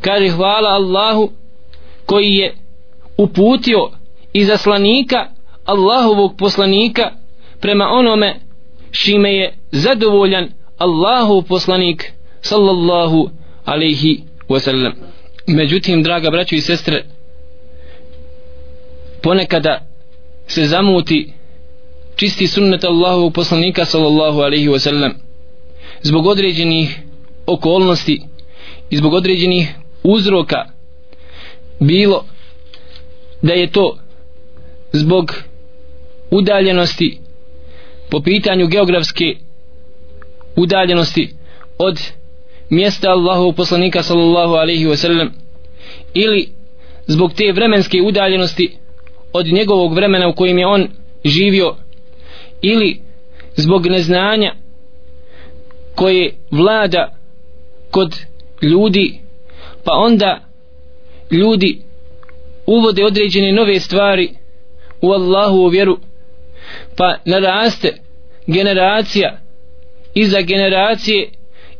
kaže 0.00 0.28
hvala 0.28 0.68
Allahu 0.68 1.32
koji 2.06 2.34
je 2.34 2.54
uputio 3.18 3.90
i 4.32 4.44
zaslanika 4.44 5.26
Allahovog 5.64 6.36
poslanika 6.36 7.10
prema 7.60 7.88
onome 7.88 8.40
šime 8.92 9.34
je 9.34 9.54
zadovoljan 9.72 10.48
Allahov 10.78 11.42
poslanik 11.42 12.12
sallallahu 12.40 13.30
alayhi 13.64 14.22
wa 14.48 14.60
sallam 14.60 14.92
međutim 15.46 16.02
draga 16.02 16.30
braćo 16.30 16.54
i 16.54 16.60
sestre 16.60 17.04
ponekada 19.22 19.86
se 20.46 20.66
zamuti 20.66 21.32
čisti 22.16 22.46
sunnet 22.46 22.84
Allahovog 22.84 23.32
poslanika 23.34 23.84
sallallahu 23.84 24.40
alaihi 24.40 24.68
wasallam 24.68 25.12
zbog 26.02 26.26
određenih 26.26 26.98
okolnosti 27.46 28.20
i 28.90 28.96
zbog 28.96 29.12
određenih 29.14 29.74
uzroka 30.02 30.64
bilo 31.80 32.24
da 33.42 33.52
je 33.52 33.70
to 33.70 33.98
zbog 34.92 35.34
udaljenosti 36.30 37.18
po 38.10 38.20
pitanju 38.20 38.66
geografske 38.66 39.24
udaljenosti 40.56 41.34
od 41.78 42.00
mjesta 42.70 43.10
Allahovog 43.10 43.56
poslanika 43.56 44.02
sallallahu 44.02 44.54
alaihi 44.54 44.86
wasallam 44.86 45.28
ili 46.14 46.48
zbog 47.06 47.32
te 47.32 47.52
vremenske 47.52 48.02
udaljenosti 48.02 48.76
od 49.32 49.46
njegovog 49.46 49.94
vremena 49.94 50.28
u 50.28 50.34
kojim 50.34 50.58
je 50.58 50.66
on 50.66 50.88
živio 51.24 51.76
ili 52.62 53.00
zbog 53.56 53.86
neznanja 53.86 54.54
koje 55.94 56.34
vlada 56.50 57.14
kod 57.90 58.16
ljudi 58.62 59.20
pa 59.84 59.92
onda 59.92 60.48
ljudi 61.30 61.82
uvode 62.66 63.04
određene 63.04 63.52
nove 63.52 63.80
stvari 63.80 64.30
u 65.00 65.10
Allahu 65.10 65.66
vjeru 65.66 65.98
pa 66.96 67.16
naraste 67.24 67.96
generacija 68.46 69.38
iza 70.14 70.40
generacije 70.40 71.30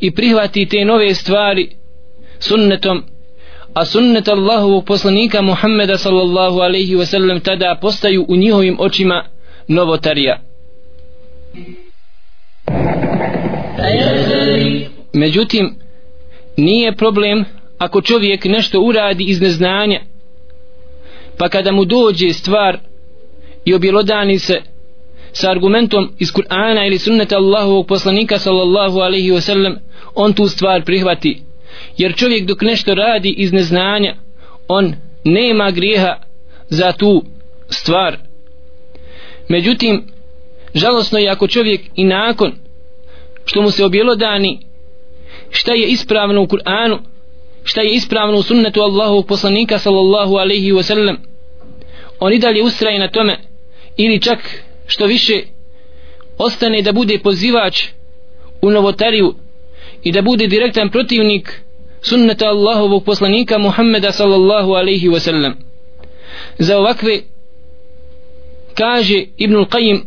i 0.01 0.15
prihvati 0.15 0.67
te 0.67 0.85
nove 0.85 1.15
stvari 1.15 1.71
sunnetom 2.39 3.03
a 3.75 3.85
sunnet 3.85 4.29
Allahovog 4.29 4.85
poslanika 4.85 5.43
Muhammeda 5.43 5.99
sallallahu 5.99 6.61
alaihi 6.61 6.97
wasallam 6.97 7.41
tada 7.41 7.79
postaju 7.81 8.27
u 8.29 8.37
njihovim 8.37 8.77
očima 8.81 9.25
novotarija. 9.69 10.41
Međutim 15.13 15.75
nije 16.57 16.97
problem 16.97 17.45
ako 17.79 18.01
čovjek 18.01 18.45
nešto 18.45 18.81
uradi 18.81 19.25
iz 19.25 19.41
neznanja 19.41 20.01
pa 21.39 21.49
kada 21.49 21.73
mu 21.73 21.85
dođe 21.85 22.33
stvar 22.33 22.79
i 23.65 23.75
objelodani 23.75 24.39
se 24.39 24.63
sa 25.33 25.51
argumentom 25.51 26.11
iz 26.19 26.33
Kur'ana 26.33 26.87
ili 26.87 26.99
sunneta 26.99 27.37
Allahovog 27.37 27.87
poslanika 27.87 28.39
sallallahu 28.39 28.99
alaihi 28.99 29.31
wasallam 29.31 29.77
on 30.15 30.33
tu 30.33 30.49
stvar 30.49 30.85
prihvati 30.85 31.43
jer 31.97 32.17
čovjek 32.17 32.45
dok 32.45 32.62
nešto 32.62 32.95
radi 32.95 33.35
iz 33.37 33.53
neznanja 33.53 34.17
on 34.69 34.95
nema 35.25 35.71
grijeha 35.71 36.17
za 36.69 36.93
tu 36.93 37.25
stvar. 37.69 38.17
Međutim 39.49 40.07
žalosno 40.75 41.19
je 41.19 41.31
ako 41.31 41.49
čovjek 41.49 41.81
i 41.97 42.05
nakon 42.05 42.53
što 43.45 43.62
mu 43.62 43.71
se 43.71 43.85
objelodani 43.85 44.59
šta 45.51 45.73
je 45.73 45.87
ispravno 45.87 46.43
u 46.43 46.47
Kur'anu 46.47 46.99
šta 47.64 47.81
je 47.81 47.95
ispravno 47.95 48.38
u 48.38 48.43
sunnetu 48.43 48.81
Allahovog 48.81 49.27
poslanika 49.27 49.79
sallallahu 49.79 50.35
alaihi 50.35 50.73
wasallam 50.73 51.17
on 52.21 52.33
i 52.33 52.38
dalje 52.38 52.62
ustraje 52.62 52.99
na 52.99 53.09
tome 53.09 53.38
ili 53.97 54.21
čak 54.21 54.62
što 54.87 55.07
više 55.07 55.43
ostane 56.38 56.83
da 56.83 56.93
bude 56.93 57.19
pozivač 57.19 57.85
u 58.62 58.71
novotariju 58.71 59.35
i 60.03 60.12
da 60.12 60.23
bude 60.23 60.47
direktan 60.47 60.91
protivnik 60.91 61.62
sunneta 62.03 62.49
Allahovog 62.49 63.05
poslanika 63.05 63.59
Muhammeda 63.59 64.13
sallallahu 64.13 64.75
alaihi 64.75 65.09
wasallam. 65.09 65.55
Za 66.59 66.79
ovakve 66.79 67.21
kaže 68.75 69.27
Ibnul 69.37 69.67
Qayyim 69.67 70.01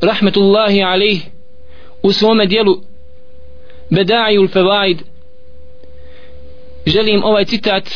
rahmetullahi 0.00 0.82
alaih 0.82 1.22
u 2.02 2.12
svome 2.12 2.46
dijelu 2.46 2.80
Beda'il 3.90 4.48
Fevaid 4.48 4.98
želim 6.86 7.24
ovaj 7.24 7.44
citat 7.44 7.90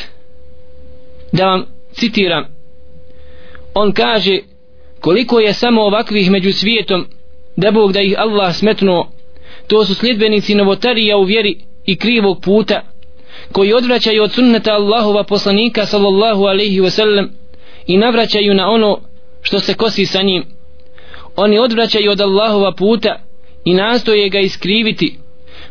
da 1.33 1.47
vam 1.47 1.67
citiram. 1.93 2.45
On 3.75 3.93
kaže 3.93 4.39
koliko 5.01 5.41
je 5.41 5.55
samo 5.55 5.83
ovakvih 5.83 6.31
među 6.31 6.53
svijetom 6.53 7.07
da 7.57 7.71
Bog 7.71 7.93
da 7.93 8.01
ih 8.01 8.15
Allah 8.19 8.55
smetnuo 8.55 9.11
to 9.67 9.85
su 9.85 9.95
sljedbenici 9.95 10.55
novotarija 10.55 11.17
u 11.17 11.25
vjeri 11.25 11.57
i 11.87 11.97
krivog 11.97 12.41
puta 12.41 12.83
koji 13.53 13.73
odvraćaju 13.73 14.23
od 14.23 14.33
sunneta 14.33 14.73
Allahova 14.73 15.25
poslanika 15.25 15.87
sallallahu 15.87 16.45
alaihi 16.45 16.81
wasallam 16.81 17.29
i 17.87 17.97
navraćaju 17.97 18.55
na 18.55 18.71
ono 18.71 18.99
što 19.43 19.61
se 19.61 19.75
kosi 19.75 20.07
sa 20.07 20.23
njim. 20.23 20.45
Oni 21.37 21.59
odvraćaju 21.59 22.11
od 22.11 22.21
Allahova 22.21 22.73
puta 22.73 23.17
i 23.65 23.75
nastoje 23.75 24.29
ga 24.29 24.39
iskriviti 24.39 25.19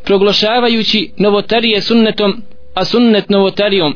proglašavajući 0.03 1.11
novotarije 1.17 1.81
sunnetom 1.81 2.41
a 2.73 2.85
sunnet 2.85 3.29
novotarijom 3.29 3.95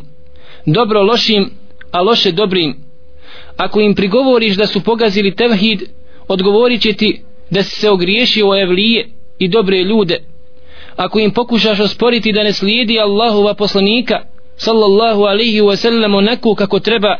dobro 0.66 1.02
lošim 1.02 1.52
a 1.92 2.02
loše 2.02 2.32
dobrim. 2.32 2.76
Ako 3.58 3.80
im 3.80 3.96
prigovoriš 3.96 4.56
da 4.56 4.68
su 4.68 4.84
pogazili 4.84 5.36
tevhid 5.36 5.82
odgovorit 6.28 6.82
će 6.82 6.94
ti 6.94 7.22
da 7.50 7.64
si 7.64 7.80
se 7.80 7.90
ogriješio 7.90 8.50
o 8.50 8.62
evlije 8.62 9.10
i 9.40 9.48
dobre 9.48 9.84
ljude 9.84 10.18
ako 10.96 11.20
im 11.20 11.32
pokušaš 11.32 11.80
osporiti 11.80 12.32
da 12.32 12.44
ne 12.44 12.54
slijedi 12.54 13.00
Allahova 13.00 13.54
poslanika 13.54 14.24
sallallahu 14.56 15.24
alaihi 15.24 15.62
wa 15.62 15.76
sallam 15.76 16.16
onako 16.16 16.56
kako 16.56 16.80
treba 16.80 17.18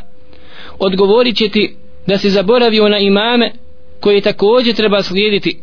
odgovorit 0.78 1.36
će 1.36 1.48
ti 1.48 1.76
da 2.06 2.18
si 2.18 2.30
zaboravio 2.30 2.88
na 2.88 2.98
imame 2.98 3.52
koje 4.00 4.20
također 4.20 4.74
treba 4.74 5.02
slijediti. 5.02 5.60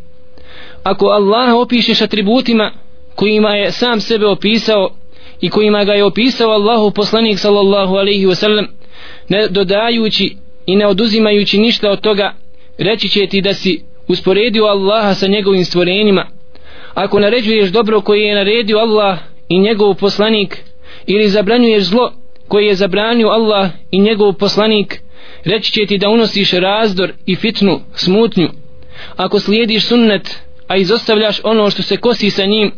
Ako 0.82 1.06
Allah 1.06 1.54
opišeš 1.54 2.00
atributima 2.00 2.72
kojima 3.14 3.56
je 3.56 3.72
sam 3.72 4.00
sebe 4.00 4.26
opisao 4.26 4.90
i 5.40 5.48
kojima 5.48 5.84
ga 5.84 5.92
je 5.92 6.04
opisao 6.04 6.50
Allahu 6.50 6.90
poslanik 6.90 7.38
sallallahu 7.38 7.94
alaihi 7.94 8.26
wa 8.26 8.34
sallam 8.34 8.66
ne 9.28 9.48
dodajući 9.48 10.36
i 10.66 10.76
ne 10.76 10.86
oduzimajući 10.86 11.58
ništa 11.58 11.90
od 11.90 12.00
toga 12.00 12.34
reći 12.78 13.08
će 13.08 13.26
ti 13.26 13.40
da 13.40 13.54
si 13.54 13.82
usporedio 14.08 14.64
Allaha 14.64 15.14
sa 15.14 15.26
njegovim 15.26 15.64
stvorenjima 15.64 16.39
ako 16.94 17.20
naređuješ 17.20 17.70
dobro 17.70 18.00
koje 18.00 18.28
je 18.28 18.34
naredio 18.34 18.78
Allah 18.78 19.18
i 19.48 19.58
njegov 19.58 19.94
poslanik 19.94 20.64
ili 21.06 21.28
zabranjuješ 21.28 21.82
zlo 21.82 22.12
koje 22.48 22.66
je 22.66 22.74
zabranio 22.74 23.28
Allah 23.28 23.70
i 23.90 24.00
njegov 24.00 24.32
poslanik 24.32 25.00
reći 25.44 25.72
će 25.72 25.86
ti 25.86 25.98
da 25.98 26.08
unosiš 26.08 26.52
razdor 26.52 27.12
i 27.26 27.36
fitnu, 27.36 27.80
smutnju. 27.94 28.48
Ako 29.16 29.40
slijediš 29.40 29.84
sunnet 29.84 30.40
a 30.66 30.76
izostavljaš 30.76 31.40
ono 31.44 31.70
što 31.70 31.82
se 31.82 31.96
kosi 31.96 32.30
sa 32.30 32.44
njim 32.44 32.72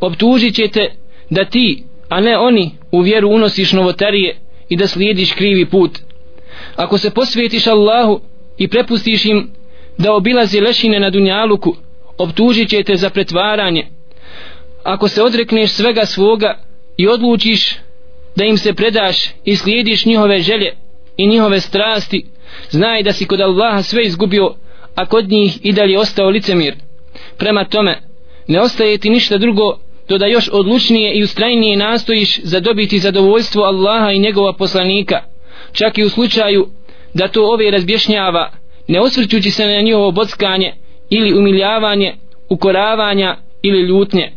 optužit 0.00 0.54
će 0.54 0.68
te 0.68 0.90
da 1.30 1.44
ti 1.44 1.84
a 2.08 2.20
ne 2.20 2.38
oni 2.38 2.70
u 2.92 3.00
vjeru 3.00 3.28
unosiš 3.28 3.72
novotarije 3.72 4.36
i 4.68 4.76
da 4.76 4.86
slijediš 4.86 5.32
krivi 5.32 5.66
put. 5.66 5.98
Ako 6.76 6.98
se 6.98 7.10
posvetiš 7.10 7.66
Allahu 7.66 8.20
i 8.58 8.68
prepustiš 8.68 9.24
im 9.24 9.50
da 9.98 10.14
obilazi 10.14 10.60
lešine 10.60 11.00
na 11.00 11.10
dunjaluku 11.10 11.76
optužit 12.18 12.68
će 12.68 12.82
te 12.82 12.96
za 12.96 13.10
pretvaranje. 13.10 13.86
Ako 14.84 15.08
se 15.08 15.22
odrekneš 15.22 15.70
svega 15.70 16.06
svoga 16.06 16.58
i 16.96 17.08
odlučiš 17.08 17.76
da 18.36 18.44
im 18.44 18.56
se 18.56 18.74
predaš 18.74 19.30
i 19.44 19.56
slijediš 19.56 20.04
njihove 20.04 20.40
želje 20.40 20.76
i 21.16 21.26
njihove 21.26 21.60
strasti 21.60 22.26
znaj 22.70 23.02
da 23.02 23.12
si 23.12 23.26
kod 23.26 23.40
Allaha 23.40 23.82
sve 23.82 24.02
izgubio 24.02 24.54
a 24.94 25.06
kod 25.06 25.28
njih 25.28 25.58
i 25.62 25.72
dalje 25.72 25.98
ostao 25.98 26.28
licemir. 26.28 26.74
Prema 27.36 27.64
tome 27.64 28.02
ne 28.48 28.60
ostaje 28.60 28.98
ti 28.98 29.10
ništa 29.10 29.38
drugo 29.38 29.78
do 30.08 30.18
da 30.18 30.26
još 30.26 30.48
odlučnije 30.52 31.14
i 31.14 31.22
ustrajnije 31.22 31.76
nastojiš 31.76 32.40
zadobiti 32.42 32.98
zadovoljstvo 32.98 33.62
Allaha 33.62 34.12
i 34.12 34.18
njegova 34.18 34.52
poslanika. 34.52 35.22
Čak 35.72 35.98
i 35.98 36.04
u 36.04 36.08
slučaju 36.08 36.68
da 37.14 37.28
to 37.28 37.52
ove 37.52 37.70
razbješnjava 37.70 38.50
ne 38.88 39.00
osvrćući 39.00 39.50
se 39.50 39.66
na 39.66 39.80
njihovo 39.80 40.10
bockanje 40.10 40.74
ili 41.14 41.38
umiljavanje 41.38 42.14
ukoravanja 42.48 43.36
ili 43.62 43.80
ljutnje. 43.82 44.32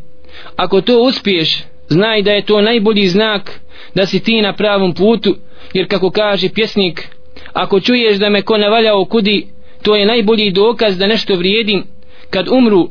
Ako 0.56 0.82
to 0.82 1.02
uspiješ 1.02 1.64
znaj 1.88 2.22
da 2.22 2.32
je 2.32 2.46
to 2.46 2.62
najbolji 2.62 3.08
znak 3.08 3.60
da 3.96 4.06
si 4.06 4.20
ti 4.20 4.42
na 4.42 4.54
pravom 4.54 4.94
putu 4.94 5.36
jer 5.74 5.88
kako 5.88 6.10
kaže 6.10 6.50
pjesnik 6.50 7.10
ako 7.54 7.80
čuješ 7.80 8.18
da 8.18 8.30
me 8.30 8.42
ko 8.42 8.58
navaljao 8.58 9.06
kudi, 9.06 9.48
to 9.84 9.96
je 9.96 10.06
najbolji 10.06 10.52
dokaz 10.52 10.98
da 10.98 11.08
nešto 11.08 11.36
vrijedim. 11.36 11.84
Kad 12.30 12.48
umru 12.48 12.90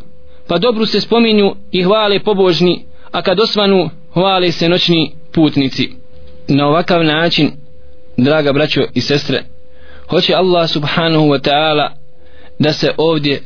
pa 0.49 0.59
dobru 0.59 0.87
se 0.87 1.01
spominju 1.01 1.55
i 1.73 1.83
hvale 1.83 2.21
pobožni 2.21 2.85
a 3.11 3.23
kad 3.23 3.41
osvanu 3.41 3.91
hvale 4.13 4.53
se 4.53 4.69
noćni 4.69 5.13
putnici. 5.33 5.91
Na 6.49 6.67
ovakav 6.69 7.05
način 7.05 7.51
draga 8.17 8.53
braćo 8.53 8.81
i 8.95 9.01
sestre 9.01 9.43
hoće 10.11 10.35
Allah 10.35 10.71
subhanahu 10.71 11.25
wa 11.25 11.51
ta'ala 11.51 11.89
da 12.59 12.73
se 12.73 12.91
ovdje 12.97 13.43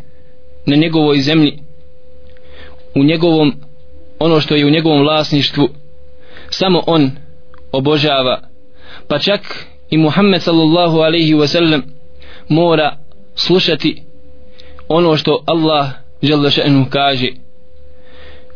na 0.68 0.76
njegovoj 0.76 1.20
zemlji 1.20 1.58
u 2.94 3.04
njegovom 3.04 3.52
ono 4.18 4.40
što 4.40 4.54
je 4.54 4.66
u 4.66 4.70
njegovom 4.70 5.02
vlasništvu 5.02 5.68
samo 6.50 6.82
on 6.86 7.10
obožava. 7.72 8.40
Pa 9.08 9.18
čak 9.18 9.66
i 9.90 9.96
Muhammed 9.96 10.42
sallallahu 10.42 10.98
alaihi 10.98 11.34
wa 11.34 11.46
sallam 11.46 11.82
mora 12.48 12.96
slušati 13.34 14.02
ono 14.88 15.16
što 15.16 15.42
Allah 15.46 15.90
žele 16.22 16.50
še'nu 16.50 16.86
kaže. 16.90 17.28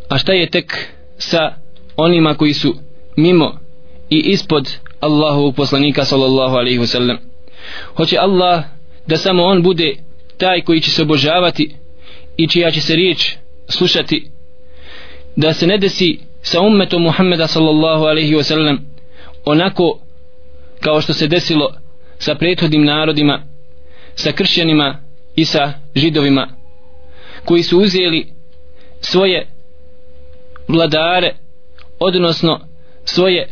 A 0.08 0.18
šta 0.18 0.32
je 0.32 0.50
tek 0.50 0.88
sa 1.18 1.54
onima 1.96 2.34
koji 2.34 2.52
su 2.52 2.74
mimo 3.16 3.58
i 4.10 4.18
ispod 4.18 4.78
Allahovog 5.00 5.54
poslanika 5.54 6.04
sallallahu 6.04 6.56
alaihi 6.56 6.78
wa 6.78 6.86
sallam? 6.86 7.18
Hoće 7.96 8.16
Allah 8.18 8.64
da 9.06 9.16
samo 9.16 9.42
on 9.42 9.62
bude 9.62 9.96
taj 10.38 10.60
koji 10.60 10.80
će 10.80 10.90
se 10.90 11.02
obožavati 11.02 11.76
i 12.36 12.48
čija 12.48 12.70
će 12.70 12.80
se 12.80 12.96
riječ 12.96 13.36
slušati 13.68 14.30
da 15.36 15.52
se 15.52 15.66
ne 15.66 15.78
desi 15.78 16.18
sa 16.42 16.60
ummetom 16.60 17.02
Muhammeda 17.02 17.46
sallallahu 17.46 18.04
alaihi 18.04 18.34
wasallam 18.34 18.78
onako 19.44 20.00
kao 20.80 21.00
što 21.00 21.12
se 21.12 21.26
desilo 21.26 21.74
sa 22.18 22.34
prethodnim 22.34 22.84
narodima 22.84 23.42
sa 24.14 24.32
kršćanima 24.32 25.02
i 25.36 25.44
sa 25.44 25.72
židovima 25.94 26.48
koji 27.44 27.62
su 27.62 27.78
uzeli 27.78 28.26
svoje 29.00 29.46
vladare 30.68 31.34
odnosno 31.98 32.60
svoje 33.04 33.48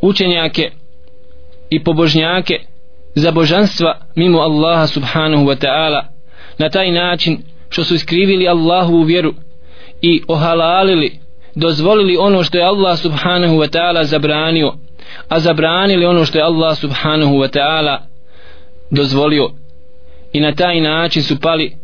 učenjake 0.00 0.70
i 1.70 1.84
pobožnjake 1.84 2.60
za 3.14 3.30
božanstva 3.30 4.00
mimo 4.14 4.38
Allaha 4.38 4.86
subhanahu 4.86 5.44
wa 5.44 5.56
ta'ala 5.56 6.02
na 6.58 6.70
taj 6.70 6.90
način 6.90 7.42
što 7.72 7.84
su 7.84 7.94
iskrivili 7.94 8.48
Allahu 8.48 9.02
vjeru 9.02 9.34
i 10.02 10.22
ohalalili 10.28 11.18
dozvolili 11.54 12.16
ono 12.16 12.42
što 12.42 12.58
je 12.58 12.64
Allah 12.64 12.98
subhanahu 12.98 13.54
wa 13.54 13.78
ta'ala 13.78 14.04
zabranio 14.04 14.72
a 15.28 15.40
zabranili 15.40 16.06
ono 16.06 16.24
što 16.24 16.38
je 16.38 16.44
Allah 16.44 16.78
subhanahu 16.78 17.34
wa 17.34 17.58
ta'ala 17.58 17.98
dozvolio. 18.90 19.50
I 20.32 20.40
na 20.40 20.54
taj 20.54 20.80
način 20.80 21.22
su 21.22 21.40
pali 21.40 21.76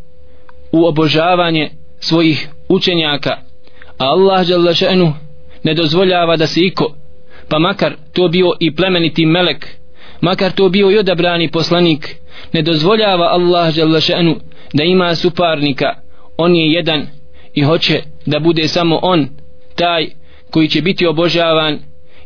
u 0.72 0.86
obožavanje 0.86 1.70
svojih 2.00 2.48
učenjaka. 2.68 3.36
A 3.98 4.04
Allah 4.04 4.46
še'nu 4.74 5.12
ne 5.62 5.74
dozvoljava 5.74 6.36
da 6.36 6.46
se 6.46 6.60
iko 6.60 6.94
pa 7.48 7.58
makar 7.58 7.96
to 8.12 8.28
bio 8.28 8.52
i 8.60 8.74
plemeniti 8.74 9.26
melek 9.26 9.66
makar 10.20 10.52
to 10.52 10.68
bio 10.68 10.90
i 10.90 10.98
odabrani 10.98 11.50
poslanik 11.50 12.16
ne 12.52 12.62
dozvoljava 12.62 13.24
Allah 13.24 13.74
Želešanu 13.74 14.36
da 14.72 14.82
ima 14.82 15.14
suparnika. 15.14 15.94
On 16.36 16.56
je 16.56 16.72
jedan 16.72 17.06
i 17.54 17.62
hoće 17.62 18.02
da 18.26 18.38
bude 18.38 18.68
samo 18.68 18.98
on 19.02 19.28
taj 19.74 20.06
koji 20.50 20.68
će 20.68 20.82
biti 20.82 21.06
obožavan 21.06 21.78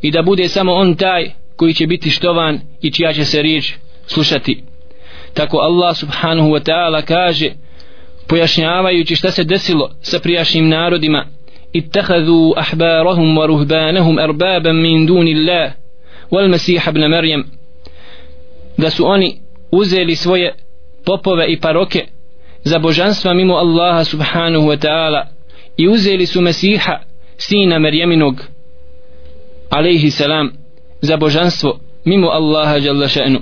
i 0.02 0.11
da 0.11 0.22
bude 0.22 0.48
samo 0.48 0.72
on 0.72 0.94
taj 0.94 1.30
koji 1.56 1.74
će 1.74 1.87
biti 1.87 2.11
štovan 2.11 2.61
i 2.80 2.92
čija 2.92 3.12
će 3.12 3.24
se 3.24 3.42
riječ 3.42 3.74
slušati. 4.06 4.62
Tako 5.35 5.56
Allah 5.56 5.96
subhanahu 5.96 6.48
wa 6.48 6.70
ta'ala 6.70 7.02
kaže 7.02 7.50
pojašnjavajući 8.28 9.16
šta 9.16 9.30
se 9.30 9.44
desilo 9.44 9.90
sa 10.00 10.18
prijašnjim 10.18 10.68
narodima 10.68 11.26
اتخذوا 11.76 12.61
أحبارهم 12.61 13.35
min 13.35 14.18
أربابا 14.18 14.72
wal 16.30 16.48
mesiha 16.48 16.90
ibn 16.90 17.02
والمسيح 17.02 17.44
da 18.78 18.90
su 18.90 19.06
oni 19.06 19.40
uzeli 19.72 20.16
svoje 20.16 20.54
popove 21.04 21.46
i 21.46 21.61
paroke 21.61 22.06
za 22.64 22.78
božanstva 22.78 23.35
mimo 23.35 23.54
Allaha 23.54 24.04
subhanahu 24.04 24.66
wa 24.66 24.76
ta'ala 24.76 25.26
i 25.76 25.88
uzeli 25.88 26.26
su 26.26 26.40
Mesiha 26.40 26.98
sina 27.37 27.78
Merjeminog 27.78 28.35
alaihi 29.70 30.11
salam 30.11 30.52
za 31.00 31.16
božanstvo 31.16 31.80
mimo 32.04 32.28
Allaha 32.28 32.76
jalla 32.76 33.08
še'nu. 33.08 33.40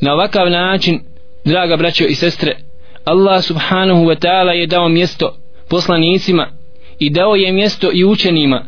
Na 0.00 0.12
ovakav 0.12 0.50
način 0.50 1.00
draga 1.44 1.76
braćo 1.76 2.04
i 2.04 2.14
sestre 2.14 2.56
Allah 3.04 3.42
subhanahu 3.42 4.04
wa 4.04 4.26
ta'ala 4.26 4.50
je 4.50 4.66
dao 4.66 4.88
mjesto 4.88 5.36
poslanicima 5.68 6.48
i 6.98 7.10
dao 7.10 7.34
je 7.34 7.52
mjesto 7.52 7.90
i 7.92 8.04
učenima 8.04 8.64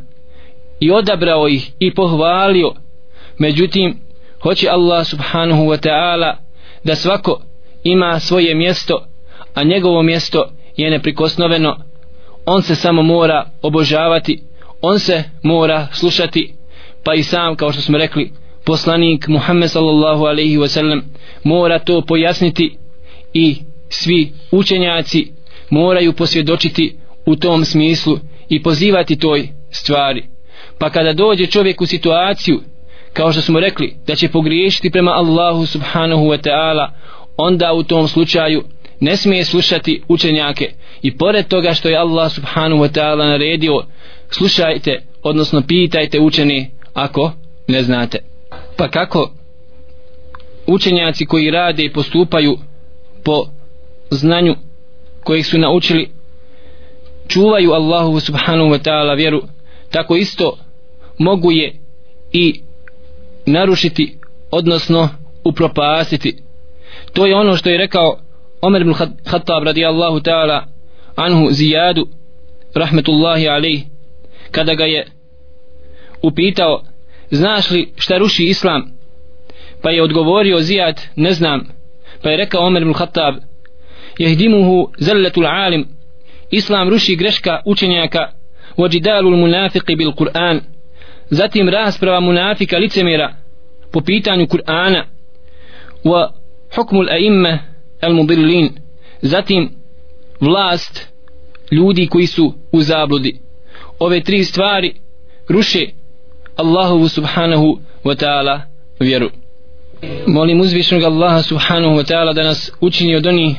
i 0.81 0.90
odabrao 0.90 1.48
ih 1.48 1.70
i 1.79 1.94
pohvalio. 1.94 2.72
Međutim 3.38 4.01
hoće 4.42 4.68
Allah 4.68 5.07
subhanahu 5.07 5.62
wa 5.62 5.88
ta'ala 5.88 6.42
da 6.85 6.95
svako 6.95 7.40
ima 7.85 8.21
svoje 8.21 8.55
mjesto 8.55 9.07
a 9.55 9.64
njegovo 9.64 10.03
mjesto 10.03 10.51
je 10.77 10.90
neprikosnoveno. 10.90 11.77
On 12.47 12.62
se 12.62 12.75
samo 12.75 13.03
mora 13.03 13.51
obožavati 13.62 14.42
on 14.83 14.99
se 14.99 15.25
mora 15.42 15.88
slušati. 15.92 16.55
Pa 17.05 17.14
i 17.14 17.23
sam 17.23 17.57
kao 17.57 17.73
što 17.73 17.83
smo 17.83 17.99
rekli 17.99 18.33
poslanik 18.64 19.29
Muhammed 19.29 19.71
sallallahu 19.71 20.25
alaihi 20.25 20.59
wa 20.59 20.68
sallam 20.68 21.03
mora 21.45 21.79
to 21.79 22.03
pojasniti 22.07 22.77
i 23.33 23.57
svi 23.88 24.33
učenjaci 24.51 25.33
moraju 25.71 26.12
posvjedočiti 26.12 26.97
u 27.27 27.37
tom 27.37 27.64
smislu 27.64 28.18
i 28.49 28.62
pozivati 28.62 29.18
toj 29.18 29.49
stvari. 29.71 30.27
Pa 30.79 30.90
kada 30.90 31.12
dođe 31.12 31.47
čovjek 31.47 31.81
u 31.81 31.87
situaciju 31.87 32.61
kao 33.12 33.33
što 33.33 33.40
smo 33.40 33.61
rekli 33.61 33.96
da 34.07 34.14
će 34.14 34.29
pogriješiti 34.29 34.90
prema 34.90 35.11
Allahu 35.11 35.66
subhanahu 35.66 36.22
wa 36.22 36.48
ta'ala 36.48 36.88
onda 37.37 37.72
u 37.72 37.83
tom 37.83 38.09
slučaju 38.09 38.64
ne 39.01 39.16
smije 39.16 39.44
slušati 39.44 40.03
učenjake. 40.09 40.72
I 41.03 41.16
pored 41.16 41.48
toga 41.48 41.75
što 41.75 41.88
je 41.88 41.96
Allah 41.96 42.33
subhanahu 42.33 42.83
wa 42.83 43.01
ta'ala 43.01 43.29
naredio 43.29 43.83
slušajte 44.31 45.03
odnosno 45.22 45.62
pitajte 45.68 46.20
učeni 46.20 46.70
ako 46.94 47.33
ne 47.68 47.83
znate. 47.83 48.18
Pa 48.77 48.88
kako 48.88 49.31
učenjaci 50.66 51.27
koji 51.27 51.51
rade 51.51 51.85
i 51.85 51.92
postupaju 51.92 52.59
po 53.25 53.46
znanju 54.11 54.55
kojih 55.25 55.46
su 55.46 55.59
naučili 55.59 56.11
čuvaju 57.29 57.72
Allahu 57.72 58.20
subhanahu 58.20 58.70
wa 58.70 58.79
ta'ala 58.79 59.16
vjeru 59.16 59.42
tako 59.90 60.16
isto 60.16 60.59
mogu 61.18 61.51
je 61.51 61.75
i 62.33 62.62
narušiti 63.47 64.19
odnosno 64.51 65.09
upropastiti. 65.45 66.37
To 67.13 67.27
je 67.27 67.37
ono 67.37 67.57
što 67.57 67.71
je 67.71 67.79
rekao 67.79 68.19
Omer 68.61 68.83
ibn 68.83 68.95
Khattab 69.25 69.65
radijallahu 69.65 70.21
ta'ala 70.21 70.65
anhu 71.17 71.51
Zijadu 71.51 72.07
rahmetullahi 72.75 73.49
alaih 73.49 73.83
kada 74.51 74.75
ga 74.75 74.85
je 74.85 75.07
upitao 76.23 76.83
znaš 77.31 77.71
li 77.71 77.93
šta 77.97 78.19
ruši 78.19 78.45
islam? 78.45 78.93
Pa 79.83 79.91
je 79.91 80.03
odgovorio 80.03 80.61
Zijad 80.61 81.01
ne 81.17 81.33
znam. 81.33 81.69
Pa 82.23 82.31
je 82.31 82.37
rekao 82.37 82.67
Omer 82.67 82.83
ibn 82.83 82.93
Khattab 82.93 83.35
jehdimuhu 84.19 84.91
zelletul 84.99 85.47
alim. 85.47 85.89
Islam 86.51 86.89
ruši 86.89 87.17
greška 87.17 87.61
učenjaka 87.67 88.33
vođidalul 88.77 89.37
munafiqi 89.37 89.97
bil 89.97 90.13
Kur'an 90.13 90.61
zatim 91.33 91.68
rasprava 91.68 92.21
munafika 92.21 92.79
licemira 92.79 93.35
po 93.92 94.01
pitanju 94.01 94.47
Kur'ana. 94.47 95.05
Wa 96.05 96.29
hukmul 96.77 97.09
a'imme 97.09 97.59
al 98.01 98.14
mudillin 98.14 98.71
zatim 99.23 99.71
vlast 100.40 101.09
ljudi 101.71 102.07
koji 102.07 102.27
su 102.27 102.55
u 102.73 102.83
zabludi. 102.83 103.40
Ove 103.99 104.21
tri 104.21 104.45
stvari 104.45 104.95
ruše 105.49 105.87
Allahu 106.57 107.09
subhanahu 107.09 107.81
wa 108.05 108.14
ta'ala 108.14 108.61
vjeru. 109.01 109.31
Molim 110.27 110.61
uzvišnog 110.61 111.03
Allaha 111.03 111.42
subhanahu 111.42 111.95
wa 111.95 112.12
ta'ala 112.12 112.35
da 112.35 112.42
nas 112.42 112.71
učini 112.81 113.16
od 113.16 113.27
onih 113.27 113.57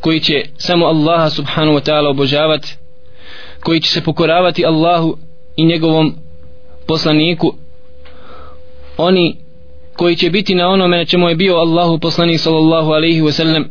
koji 0.00 0.20
će 0.20 0.44
samo 0.56 0.86
Allaha 0.86 1.30
subhanahu 1.30 1.78
wa 1.78 1.90
ta'ala 1.90 2.10
obožavati 2.10 2.76
koji 3.60 3.80
će 3.80 3.90
se 3.90 4.04
pokoravati 4.04 4.66
Allahu 4.66 5.18
i 5.56 5.64
njegovom 5.64 6.14
poslaniku 6.88 7.54
oni 8.96 9.36
koji 9.96 10.16
će 10.16 10.30
biti 10.30 10.54
na 10.54 10.68
onome 10.68 10.96
na 10.96 11.04
čemu 11.04 11.28
je 11.28 11.34
bio 11.34 11.54
Allahu 11.54 11.98
poslanik 11.98 12.40
sallallahu 12.40 12.90
alaihi 12.90 13.22
wasallam 13.22 13.64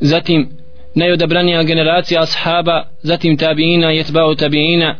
zatim 0.00 0.48
najodabranija 0.94 1.62
generacija 1.62 2.22
ashaba 2.22 2.84
zatim 3.02 3.36
tabiina 3.36 3.90
jetbao 3.90 4.34
tabiina 4.34 4.96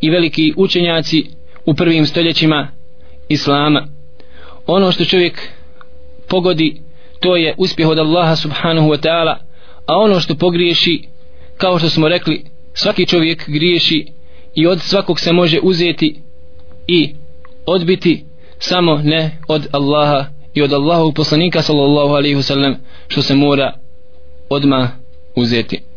i 0.00 0.10
veliki 0.10 0.54
učenjaci 0.56 1.26
u 1.66 1.74
prvim 1.74 2.06
stoljećima 2.06 2.68
Islama. 3.28 3.88
Ono 4.66 4.92
što 4.92 5.04
čovjek 5.04 5.48
pogodi 6.28 6.80
to 7.20 7.36
je 7.36 7.54
uspjeh 7.58 7.88
od 7.88 7.98
Allaha 7.98 8.36
subhanahu 8.36 8.88
wa 8.88 9.06
ta'ala 9.06 9.34
a 9.86 9.96
ono 9.96 10.20
što 10.20 10.34
pogriješi 10.34 11.02
kao 11.56 11.78
što 11.78 11.88
smo 11.88 12.08
rekli 12.08 12.44
svaki 12.74 13.06
čovjek 13.06 13.48
griješi 13.48 14.06
i 14.54 14.66
od 14.66 14.80
svakog 14.80 15.20
se 15.20 15.32
može 15.32 15.58
uzeti 15.62 16.22
i 16.88 17.14
odbiti 17.66 18.24
samo 18.58 19.00
ne 19.04 19.38
od 19.48 19.66
Allaha 19.72 20.26
i 20.54 20.62
od 20.62 20.72
Allahu 20.72 21.12
poslanika 21.12 21.62
sallallahu 21.62 22.14
alaihi 22.14 22.36
wasallam 22.36 22.74
što 23.08 23.22
se 23.22 23.34
mora 23.34 23.72
odma 24.50 24.90
uzeti. 25.36 25.87